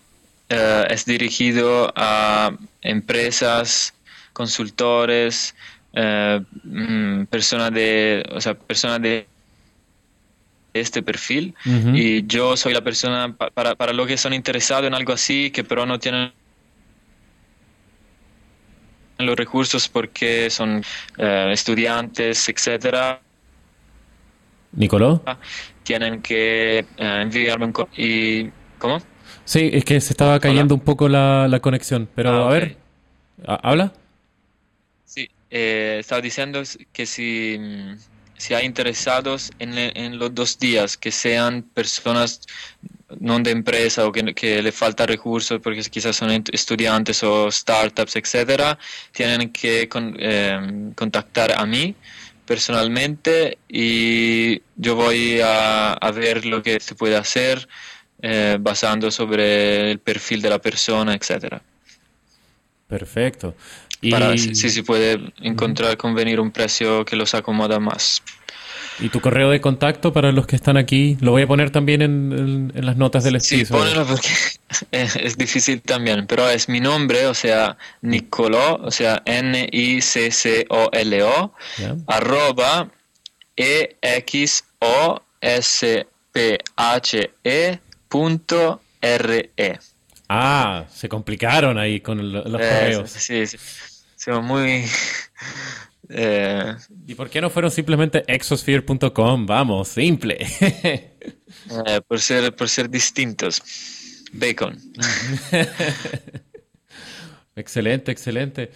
es 0.47 1.05
dirigido 1.07 1.92
a 1.97 2.57
empresas, 2.82 3.95
consultores, 4.34 5.55
eh, 5.95 6.40
mm, 6.64 7.24
personas 7.26 7.72
de, 7.72 8.24
o 8.32 8.40
sea, 8.40 8.55
personas 8.55 9.01
de 9.01 9.26
este 10.75 11.03
perfil 11.03 11.55
y 11.95 12.27
yo 12.27 12.57
soy 12.57 12.75
la 12.75 12.83
persona 12.83 13.35
para, 13.37 13.75
para 13.75 13.93
los 13.93 14.07
que 14.07 14.16
son 14.16 14.35
interesados 14.35 14.87
en 14.87 14.95
algo 14.95 15.12
así, 15.12 15.51
que 15.51 15.64
pero 15.64 15.87
no 15.87 15.99
tienen 15.99 16.33
los 19.18 19.37
recursos 19.37 19.89
porque 19.89 20.51
son 20.51 20.83
eh, 21.16 21.51
estudiantes, 21.53 22.49
etcétera. 22.49 23.20
Nicoló. 24.72 25.22
Tienen 25.85 26.20
que 26.20 26.79
eh, 26.79 26.85
enviarme 26.99 27.66
un 27.66 27.75
y 27.97 28.51
¿cómo? 28.79 28.99
Sí, 29.45 29.70
es 29.72 29.85
que 29.85 30.01
se 30.01 30.12
estaba 30.12 30.41
cayendo 30.41 30.75
un 30.75 30.81
poco 30.81 31.09
la, 31.09 31.47
la 31.49 31.61
conexión, 31.61 32.09
pero 32.14 32.45
ah, 32.45 32.49
a 32.49 32.53
ver, 32.53 32.77
¿habla? 33.47 33.93
eh, 35.55 35.99
estaba 36.01 36.20
diciendo 36.20 36.61
que 36.93 37.07
si, 37.07 37.59
si 38.37 38.55
hay 38.55 38.66
interesados 38.66 39.51
en, 39.59 39.76
en, 39.78 40.18
los 40.18 40.35
dos 40.35 40.59
días, 40.59 40.97
que 40.97 41.11
sean 41.11 41.62
personas 41.62 42.41
no 43.20 43.39
de 43.39 43.51
empresa 43.51 44.07
o 44.07 44.12
que, 44.12 44.35
que 44.35 44.62
le 44.62 44.72
falta 44.72 45.07
recursos 45.07 45.61
porque 45.61 45.82
quizás 45.82 46.16
son 46.16 46.30
estudiantes 46.53 47.22
o 47.22 47.51
startups, 47.51 48.16
etcétera, 48.16 48.78
tienen 49.12 49.51
que 49.51 49.89
eh, 49.93 50.91
contactar 50.95 51.53
a 51.57 51.64
mí 51.66 51.95
personalmente 52.45 53.59
y 53.68 54.61
yo 54.76 54.97
voy 54.97 55.41
a, 55.41 55.93
a 55.93 56.11
ver 56.11 56.45
lo 56.45 56.62
que 56.62 56.80
se 56.80 56.95
puede 56.95 57.16
hacer 57.16 57.68
eh, 58.20 58.59
basando 58.61 59.11
sobre 59.11 59.91
el 59.91 59.99
perfil 59.99 60.43
de 60.43 60.51
la 60.51 60.59
persona, 60.59 61.14
etcétera. 61.14 61.62
Perfecto 62.87 63.55
para 64.11 64.36
si, 64.36 64.55
se 64.55 64.82
puede 64.82 65.32
encontrar 65.40 65.96
convenir 65.96 66.40
un 66.40 66.50
precio 66.50 67.05
que 67.05 67.16
los 67.16 67.34
acomoda 67.34 67.80
más. 67.80 68.22
¿Y 69.00 69.09
tu 69.09 69.20
correo 69.20 69.50
de 69.50 69.61
contacto 69.61 70.12
para 70.12 70.30
los 70.30 70.46
que 70.46 70.55
están 70.55 70.76
aquí? 70.76 71.16
Lo 71.20 71.32
voy 71.32 71.42
a 71.42 71.48
poner 71.48 71.70
también 71.70 72.00
en, 72.02 72.72
las 72.74 72.96
notas 72.96 73.24
del 73.24 73.34
estudio. 73.36 73.66
Sí, 73.66 73.72
ponelo 73.72 74.07
porque 74.07 74.28
es, 74.92 75.36
difícil 75.36 75.82
también, 75.82 76.26
pero 76.28 76.48
es 76.48 76.68
mi 76.68 76.78
nombre, 76.80 77.26
o 77.26 77.34
sea, 77.34 77.76
Nicolò, 78.02 78.80
o 78.82 78.90
sea, 78.92 79.20
N-I-C-C-O-L-O, 79.24 80.64
arroba 82.07 82.88
E-X-O-S-P-H-E 83.57 84.61
punto 88.09 88.80
R-E. 89.00 89.78
Ah, 90.28 90.84
se 90.92 91.09
complicaron 91.09 91.78
ahí 91.78 92.00
con 92.00 92.32
los 92.32 92.44
correos. 92.44 93.11
Sí, 93.11 93.46
sí 93.46 93.59
muy... 94.31 94.85
Eh, 96.11 96.75
¿Y 97.07 97.14
por 97.14 97.31
qué 97.31 97.41
no 97.41 97.51
fueron 97.51 97.70
simplemente 97.70 98.25
exosphere.com? 98.27 99.47
Vamos, 99.47 99.89
simple. 99.89 100.47
Eh, 101.87 102.03
por, 102.07 102.20
ser, 102.20 102.55
por 102.55 102.68
ser 102.68 102.91
distintos. 102.91 103.62
Bacon. 104.33 104.79
excelente, 107.57 108.12
excelente. 108.12 108.70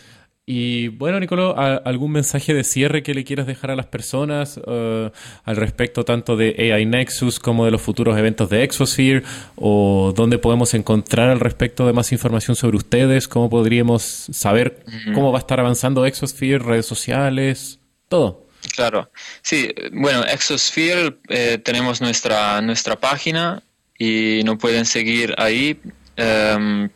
Y 0.51 0.89
bueno, 0.89 1.21
Nicolò, 1.21 1.55
¿algún 1.59 2.13
mensaje 2.13 2.55
de 2.55 2.65
cierre 2.65 3.03
que 3.03 3.13
le 3.13 3.23
quieras 3.23 3.47
dejar 3.47 3.71
a 3.71 3.77
las 3.77 3.85
personas 3.85 4.57
uh, 4.57 5.11
al 5.45 5.57
respecto 5.57 6.07
tanto 6.07 6.39
de 6.39 6.73
AI 6.73 6.87
Nexus 6.87 7.39
como 7.39 7.67
de 7.67 7.71
los 7.71 7.83
futuros 7.83 8.17
eventos 8.17 8.49
de 8.49 8.65
Exosphere? 8.65 9.25
¿O 9.57 10.15
dónde 10.17 10.39
podemos 10.39 10.73
encontrar 10.73 11.29
al 11.29 11.41
respecto 11.41 11.87
de 11.87 11.93
más 11.93 12.13
información 12.13 12.57
sobre 12.57 12.79
ustedes? 12.79 13.29
¿Cómo 13.29 13.51
podríamos 13.51 14.03
saber 14.03 14.87
cómo 15.13 15.33
va 15.33 15.39
a 15.39 15.41
estar 15.41 15.61
avanzando 15.61 16.07
Exosphere, 16.07 16.61
redes 16.61 16.87
sociales, 16.87 17.79
todo? 18.09 18.47
Claro, 18.75 19.11
sí, 19.43 19.71
bueno, 19.93 20.25
Exosphere 20.25 21.19
eh, 21.29 21.59
tenemos 21.63 22.01
nuestra, 22.01 22.63
nuestra 22.63 22.97
página 22.97 23.63
y 23.99 24.41
nos 24.47 24.57
pueden 24.57 24.87
seguir 24.87 25.35
ahí. 25.37 25.79
Um, 26.17 26.89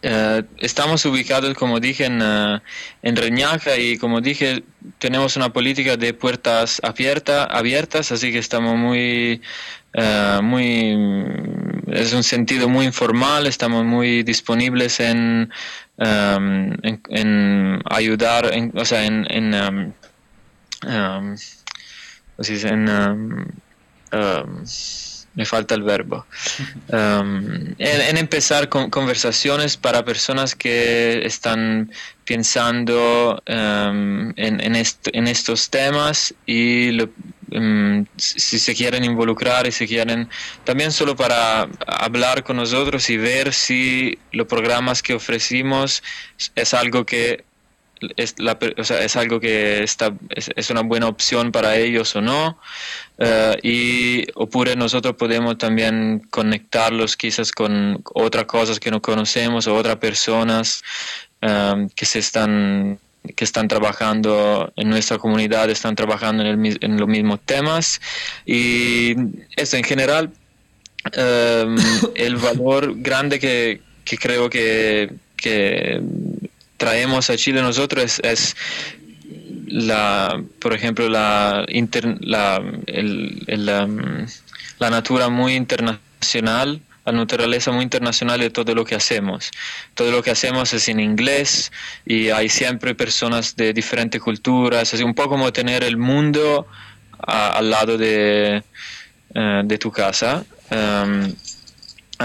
eh, 0.00 0.42
estamos 0.58 1.04
ubicados, 1.04 1.54
como 1.54 1.78
dije, 1.78 2.06
en, 2.06 2.22
uh, 2.22 2.60
en, 3.02 3.16
Reñaca 3.16 3.76
y 3.76 3.98
como 3.98 4.20
dije, 4.20 4.64
tenemos 4.98 5.36
una 5.36 5.52
política 5.52 5.96
de 5.96 6.14
puertas 6.14 6.80
abierta, 6.82 7.44
abiertas, 7.44 8.10
así 8.10 8.32
que 8.32 8.38
estamos 8.38 8.76
muy, 8.76 9.42
uh, 9.94 10.42
muy, 10.42 10.96
es 11.88 12.12
un 12.14 12.22
sentido 12.22 12.68
muy 12.68 12.86
informal, 12.86 13.46
estamos 13.46 13.84
muy 13.84 14.22
disponibles 14.22 14.98
en, 14.98 15.52
um, 15.98 16.72
en, 17.10 17.82
ayudar, 17.90 18.52
en, 18.52 18.72
o 18.74 18.84
sea, 18.84 19.04
en, 19.04 19.26
en, 19.30 19.54
um, 19.54 19.92
um, 20.88 21.36
me 25.34 25.44
falta 25.44 25.74
el 25.74 25.82
verbo. 25.82 26.26
Um, 26.88 27.74
en, 27.78 28.16
empezar 28.16 28.68
con 28.68 28.90
conversaciones 28.90 29.76
para 29.76 30.04
personas 30.04 30.54
que 30.54 31.24
están 31.24 31.90
pensando 32.24 33.42
um, 33.48 34.32
en, 34.36 34.60
en, 34.60 35.26
estos 35.26 35.70
temas 35.70 36.34
y 36.46 37.00
um, 37.50 38.04
si 38.16 38.58
se 38.58 38.74
quieren 38.74 39.04
involucrar 39.04 39.66
y 39.66 39.72
si 39.72 39.86
quieren 39.86 40.28
también 40.64 40.92
solo 40.92 41.16
para 41.16 41.68
hablar 41.86 42.44
con 42.44 42.56
nosotros 42.56 43.08
y 43.10 43.16
ver 43.16 43.52
si 43.52 44.18
los 44.32 44.46
programas 44.46 45.02
que 45.02 45.14
ofrecimos 45.14 46.02
es 46.54 46.74
algo 46.74 47.04
que 47.04 47.44
es, 48.16 48.34
la, 48.38 48.58
o 48.76 48.84
sea, 48.84 49.02
es 49.04 49.16
algo 49.16 49.40
que 49.40 49.82
está, 49.82 50.14
es, 50.30 50.70
una 50.70 50.82
buena 50.82 51.08
opción 51.08 51.52
para 51.52 51.76
ellos 51.76 52.14
o 52.16 52.20
no. 52.20 52.58
Uh, 53.18 53.56
y 53.62 54.26
ocurre 54.34 54.74
nosotros 54.74 55.14
podemos 55.16 55.58
también 55.58 56.22
conectarlos 56.30 57.16
quizás 57.16 57.52
con 57.52 58.02
otras 58.14 58.46
cosas 58.46 58.80
que 58.80 58.90
no 58.90 59.00
conocemos 59.00 59.66
o 59.66 59.76
otras 59.76 59.96
personas 59.96 60.82
um, 61.42 61.88
que 61.90 62.06
se 62.06 62.18
están 62.18 62.98
que 63.36 63.44
están 63.44 63.68
trabajando 63.68 64.72
en 64.74 64.90
nuestra 64.90 65.18
comunidad, 65.18 65.70
están 65.70 65.94
trabajando 65.94 66.44
en, 66.44 66.66
el, 66.66 66.78
en 66.80 66.98
los 66.98 67.08
mismos 67.08 67.38
temas 67.44 68.00
y 68.44 69.14
eso 69.56 69.76
en 69.76 69.84
general 69.84 70.32
um, 71.16 71.76
el 72.14 72.36
valor 72.36 72.94
grande 72.96 73.38
que, 73.38 73.80
que 74.04 74.18
creo 74.18 74.50
que, 74.50 75.12
que 75.36 76.00
traemos 76.82 77.30
a 77.30 77.36
Chile 77.36 77.62
nosotros 77.62 78.20
es, 78.24 78.56
la, 79.68 80.42
por 80.58 80.74
ejemplo, 80.74 81.08
la, 81.08 81.64
la, 81.68 82.60
la, 83.46 83.88
la 84.80 84.90
natura 84.90 85.28
muy 85.28 85.54
internacional, 85.54 86.80
la 87.06 87.12
naturaleza 87.12 87.70
muy 87.70 87.84
internacional 87.84 88.40
de 88.40 88.50
todo 88.50 88.74
lo 88.74 88.84
que 88.84 88.96
hacemos. 88.96 89.52
Todo 89.94 90.10
lo 90.10 90.24
que 90.24 90.32
hacemos 90.32 90.74
es 90.74 90.88
en 90.88 90.98
inglés 90.98 91.70
y 92.04 92.30
hay 92.30 92.48
siempre 92.48 92.96
personas 92.96 93.54
de 93.54 93.72
diferentes 93.72 94.20
culturas, 94.20 94.92
es 94.92 95.02
un 95.02 95.14
poco 95.14 95.30
como 95.36 95.52
tener 95.52 95.84
el 95.84 95.96
mundo 95.96 96.66
al 97.20 97.70
lado 97.70 97.96
de, 97.96 98.64
eh, 99.36 99.62
de 99.64 99.78
tu 99.78 99.92
casa. 99.92 100.44
Um, 100.68 101.32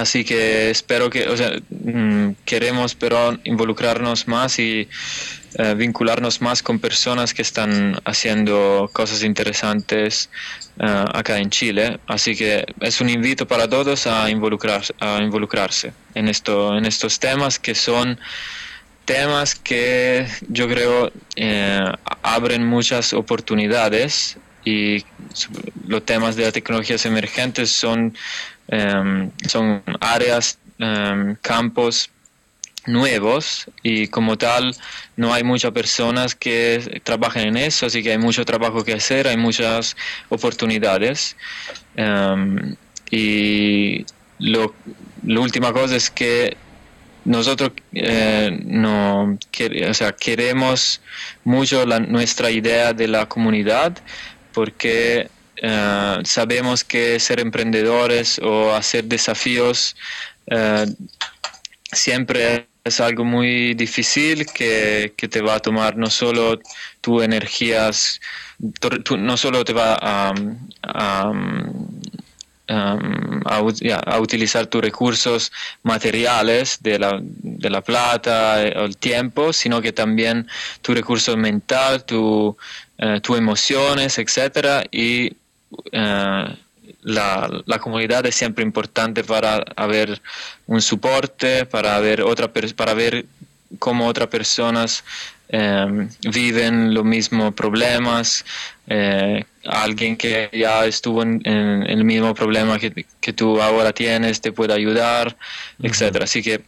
Así 0.01 0.23
que 0.23 0.69
espero 0.69 1.09
que, 1.09 1.27
o 1.27 1.35
sea, 1.35 1.51
mm, 1.69 2.35
queremos 2.45 2.95
pero 2.95 3.37
involucrarnos 3.43 4.27
más 4.27 4.59
y 4.59 4.87
eh, 5.55 5.73
vincularnos 5.75 6.41
más 6.41 6.61
con 6.61 6.77
personas 6.79 7.33
que 7.33 7.41
están 7.41 7.99
haciendo 8.05 8.89
cosas 8.93 9.23
interesantes 9.23 10.29
eh, 10.79 11.05
acá 11.13 11.39
en 11.39 11.49
Chile. 11.49 11.99
Así 12.05 12.35
que 12.35 12.65
es 12.79 13.01
un 13.01 13.09
invito 13.09 13.47
para 13.47 13.67
todos 13.67 14.05
a, 14.07 14.29
involucrar, 14.29 14.83
a 14.99 15.19
involucrarse 15.21 15.93
en, 16.13 16.27
esto, 16.27 16.77
en 16.77 16.85
estos 16.85 17.19
temas 17.19 17.57
que 17.57 17.73
son 17.73 18.19
temas 19.05 19.55
que 19.55 20.27
yo 20.49 20.67
creo 20.67 21.11
eh, 21.37 21.91
abren 22.21 22.65
muchas 22.65 23.13
oportunidades 23.13 24.37
y 24.65 25.05
los 25.87 26.05
temas 26.05 26.35
de 26.35 26.43
las 26.43 26.53
tecnologías 26.53 27.05
emergentes 27.05 27.71
son 27.71 28.17
Em, 28.69 29.31
son 29.47 29.81
áreas, 29.99 30.59
em, 30.79 31.35
campos 31.41 32.09
nuevos 32.85 33.69
y 33.83 34.07
como 34.07 34.37
tal 34.37 34.73
no 35.17 35.33
hay 35.33 35.43
muchas 35.43 35.71
personas 35.71 36.35
que 36.35 37.01
trabajen 37.03 37.49
en 37.49 37.57
eso, 37.57 37.85
así 37.85 38.01
que 38.01 38.11
hay 38.11 38.17
mucho 38.17 38.45
trabajo 38.45 38.83
que 38.83 38.93
hacer, 38.93 39.27
hay 39.27 39.37
muchas 39.37 39.95
oportunidades. 40.29 41.35
Em, 41.95 42.75
y 43.11 44.05
lo, 44.39 44.73
la 45.25 45.39
última 45.39 45.73
cosa 45.73 45.95
es 45.95 46.09
que 46.09 46.57
nosotros 47.25 47.71
eh, 47.93 48.57
no 48.65 49.37
o 49.89 49.93
sea, 49.93 50.13
queremos 50.13 51.01
mucho 51.43 51.85
la, 51.85 51.99
nuestra 51.99 52.49
idea 52.49 52.93
de 52.93 53.07
la 53.07 53.27
comunidad 53.27 53.97
porque 54.53 55.29
eh, 55.61 56.19
sabemos 56.23 56.83
que 56.83 57.19
ser 57.19 57.39
emprendedores 57.39 58.39
o 58.39 58.73
hacer 58.73 59.05
desafíos 59.05 59.95
eh, 60.47 60.85
siempre 61.91 62.67
es 62.83 62.99
algo 62.99 63.25
muy 63.25 63.73
difícil 63.73 64.45
que, 64.45 65.13
te 65.17 65.41
va 65.41 65.55
a 65.55 65.59
tomar 65.59 65.97
no 65.97 66.09
solo 66.09 66.59
tu 67.01 67.21
energías, 67.21 68.21
no 69.17 69.37
solo 69.37 69.65
te 69.65 69.73
va 69.73 69.97
a, 70.01 70.33
a, 70.83 71.33
a, 72.69 74.19
utilizar 74.19 74.67
tus 74.67 74.81
recursos 74.81 75.51
materiales 75.83 76.77
de 76.81 76.99
la, 76.99 77.19
de 77.21 77.69
la 77.69 77.81
plata 77.81 78.57
o 78.75 78.85
el 78.85 78.97
tiempo, 78.97 79.53
sino 79.53 79.81
que 79.81 79.91
también 79.91 80.47
tu 80.81 80.93
recurso 80.93 81.35
mental, 81.35 82.05
tu, 82.05 82.55
eh, 82.99 83.19
tus 83.21 83.37
emociones, 83.37 84.17
etcétera, 84.17 84.83
y 84.91 85.33
eh, 85.91 86.55
la, 87.03 87.63
la, 87.65 87.79
comunidad 87.79 88.25
es 88.25 88.35
siempre 88.35 88.63
importante 88.63 89.23
para 89.23 89.63
haber 89.75 90.21
un 90.65 90.81
soporte, 90.81 91.65
para 91.65 91.99
ver, 91.99 92.21
otra, 92.21 92.51
para 92.75 92.93
ver 92.93 93.25
cómo 93.79 94.07
otras 94.07 94.27
personas 94.27 95.03
eh, 95.49 96.07
viven 96.29 96.93
los 96.93 97.05
mismos 97.05 97.53
problemas, 97.53 98.43
eh, 98.87 99.45
alguien 99.65 100.17
que 100.17 100.49
ya 100.51 100.85
estuvo 100.85 101.23
en, 101.23 101.41
el 101.45 102.03
mismo 102.03 102.33
problema 102.33 102.77
que, 102.77 103.05
que, 103.21 103.33
tú 103.33 103.61
ahora 103.61 103.93
tienes 103.93 104.41
te 104.41 104.51
puede 104.51 104.73
ayudar, 104.73 105.37
etcétera. 105.81 106.25
Así 106.25 106.41
que 106.41 106.61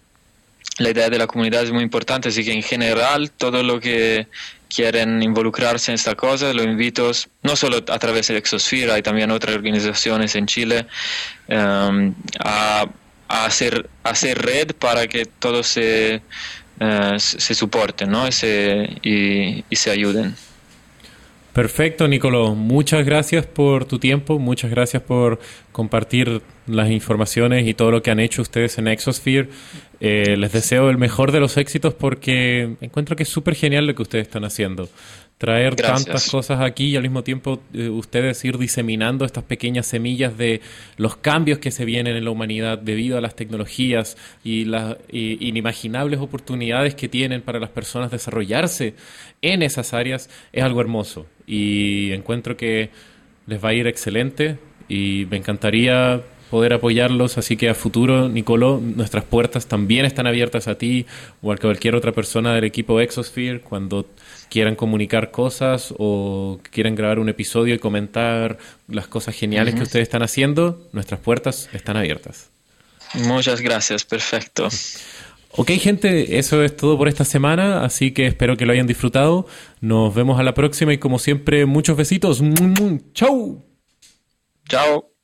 la 0.77 0.91
idea 0.91 1.09
de 1.09 1.17
la 1.17 1.27
comunidad 1.27 1.63
es 1.63 1.71
muy 1.71 1.83
importante, 1.83 2.29
así 2.29 2.43
que 2.45 2.53
en 2.53 2.63
general 2.63 3.31
todo 3.31 3.63
lo 3.63 3.79
que 3.81 4.27
quieren 4.69 5.21
involucrarse 5.23 5.91
en 5.91 5.95
esta 5.95 6.15
cosa, 6.15 6.53
lo 6.53 6.63
invito 6.63 7.11
no 7.43 7.55
solo 7.55 7.77
a 7.77 7.99
través 7.99 8.27
de 8.27 8.37
Exosphere, 8.37 8.91
hay 8.91 9.01
también 9.01 9.31
otras 9.31 9.55
organizaciones 9.55 10.35
en 10.35 10.45
Chile, 10.45 10.85
um, 11.47 12.13
a, 12.39 12.87
hacer, 13.27 13.89
hacer 14.03 14.37
red 14.39 14.71
para 14.75 15.07
que 15.07 15.25
todos 15.25 15.67
se, 15.67 16.21
uh, 16.79 17.17
se 17.17 17.55
soporten 17.55 18.11
¿no? 18.11 18.27
y, 18.27 18.31
se, 18.31 18.89
y, 19.01 19.63
y 19.69 19.75
se 19.75 19.91
ayuden. 19.91 20.35
Perfecto, 21.53 22.07
Nicolò. 22.07 22.55
Muchas 22.55 23.03
gracias 23.05 23.45
por 23.45 23.85
tu 23.85 23.99
tiempo, 23.99 24.39
muchas 24.39 24.69
gracias 24.69 25.01
por 25.01 25.39
compartir 25.71 26.41
las 26.69 26.89
informaciones 26.89 27.67
y 27.67 27.73
todo 27.73 27.91
lo 27.91 28.01
que 28.01 28.11
han 28.11 28.19
hecho 28.19 28.41
ustedes 28.41 28.77
en 28.77 28.87
Exosphere. 28.87 29.49
Eh, 29.99 30.37
les 30.37 30.53
deseo 30.53 30.89
el 30.89 30.97
mejor 30.97 31.31
de 31.31 31.39
los 31.39 31.57
éxitos 31.57 31.93
porque 31.93 32.75
encuentro 32.79 33.15
que 33.15 33.23
es 33.23 33.29
súper 33.29 33.55
genial 33.55 33.85
lo 33.85 33.95
que 33.95 34.01
ustedes 34.01 34.27
están 34.27 34.45
haciendo. 34.45 34.87
Traer 35.37 35.75
tantas 35.75 36.29
cosas 36.29 36.59
aquí 36.59 36.87
y 36.87 36.95
al 36.97 37.03
mismo 37.03 37.23
tiempo 37.23 37.61
eh, 37.73 37.87
ustedes 37.87 38.43
ir 38.43 38.57
diseminando 38.57 39.25
estas 39.25 39.43
pequeñas 39.45 39.85
semillas 39.85 40.37
de 40.37 40.61
los 40.97 41.15
cambios 41.15 41.59
que 41.59 41.71
se 41.71 41.85
vienen 41.85 42.17
en 42.17 42.25
la 42.25 42.31
humanidad 42.31 42.77
debido 42.77 43.17
a 43.17 43.21
las 43.21 43.35
tecnologías 43.35 44.17
y 44.43 44.65
las 44.65 44.97
inimaginables 45.11 46.19
oportunidades 46.19 46.95
que 46.95 47.07
tienen 47.07 47.41
para 47.41 47.59
las 47.59 47.69
personas 47.69 48.11
desarrollarse 48.11 48.95
en 49.41 49.63
esas 49.63 49.93
áreas 49.93 50.29
es 50.51 50.63
algo 50.63 50.81
hermoso. 50.81 51.25
Y 51.47 52.11
encuentro 52.11 52.57
que 52.57 52.89
les 53.47 53.63
va 53.63 53.69
a 53.69 53.73
ir 53.73 53.87
excelente 53.87 54.57
y 54.89 55.25
me 55.29 55.37
encantaría 55.37 56.21
poder 56.49 56.73
apoyarlos. 56.73 57.37
Así 57.37 57.57
que 57.57 57.69
a 57.69 57.75
futuro, 57.75 58.29
Nicoló, 58.29 58.79
nuestras 58.81 59.23
puertas 59.23 59.67
también 59.67 60.05
están 60.05 60.27
abiertas 60.27 60.67
a 60.67 60.75
ti 60.75 61.05
o 61.41 61.51
a 61.51 61.57
cualquier 61.57 61.95
otra 61.95 62.11
persona 62.11 62.53
del 62.53 62.63
equipo 62.63 62.99
Exosphere 62.99 63.61
cuando 63.61 64.05
quieran 64.49 64.75
comunicar 64.75 65.31
cosas 65.31 65.93
o 65.97 66.59
quieran 66.71 66.95
grabar 66.95 67.19
un 67.19 67.29
episodio 67.29 67.75
y 67.75 67.79
comentar 67.79 68.57
las 68.87 69.07
cosas 69.07 69.35
geniales 69.35 69.75
que 69.75 69.83
ustedes 69.83 70.03
están 70.03 70.23
haciendo. 70.23 70.87
Nuestras 70.91 71.19
puertas 71.19 71.69
están 71.73 71.97
abiertas. 71.97 72.49
Muchas 73.13 73.61
gracias, 73.61 74.05
perfecto. 74.05 74.67
Ok, 75.51 75.71
gente, 75.71 76.37
eso 76.37 76.63
es 76.63 76.77
todo 76.77 76.95
por 76.95 77.07
esta 77.07 77.25
semana, 77.25 77.83
así 77.83 78.11
que 78.11 78.27
espero 78.27 78.55
que 78.55 78.67
lo 78.67 78.73
hayan 78.73 78.85
disfrutado. 78.85 79.47
Nos 79.81 80.13
vemos 80.13 80.39
a 80.39 80.43
la 80.43 80.53
próxima 80.53 80.93
y 80.93 80.99
como 80.99 81.17
siempre, 81.17 81.65
muchos 81.65 81.97
besitos. 81.97 82.41
¡Chao! 83.13 83.65
Chao. 84.69 85.18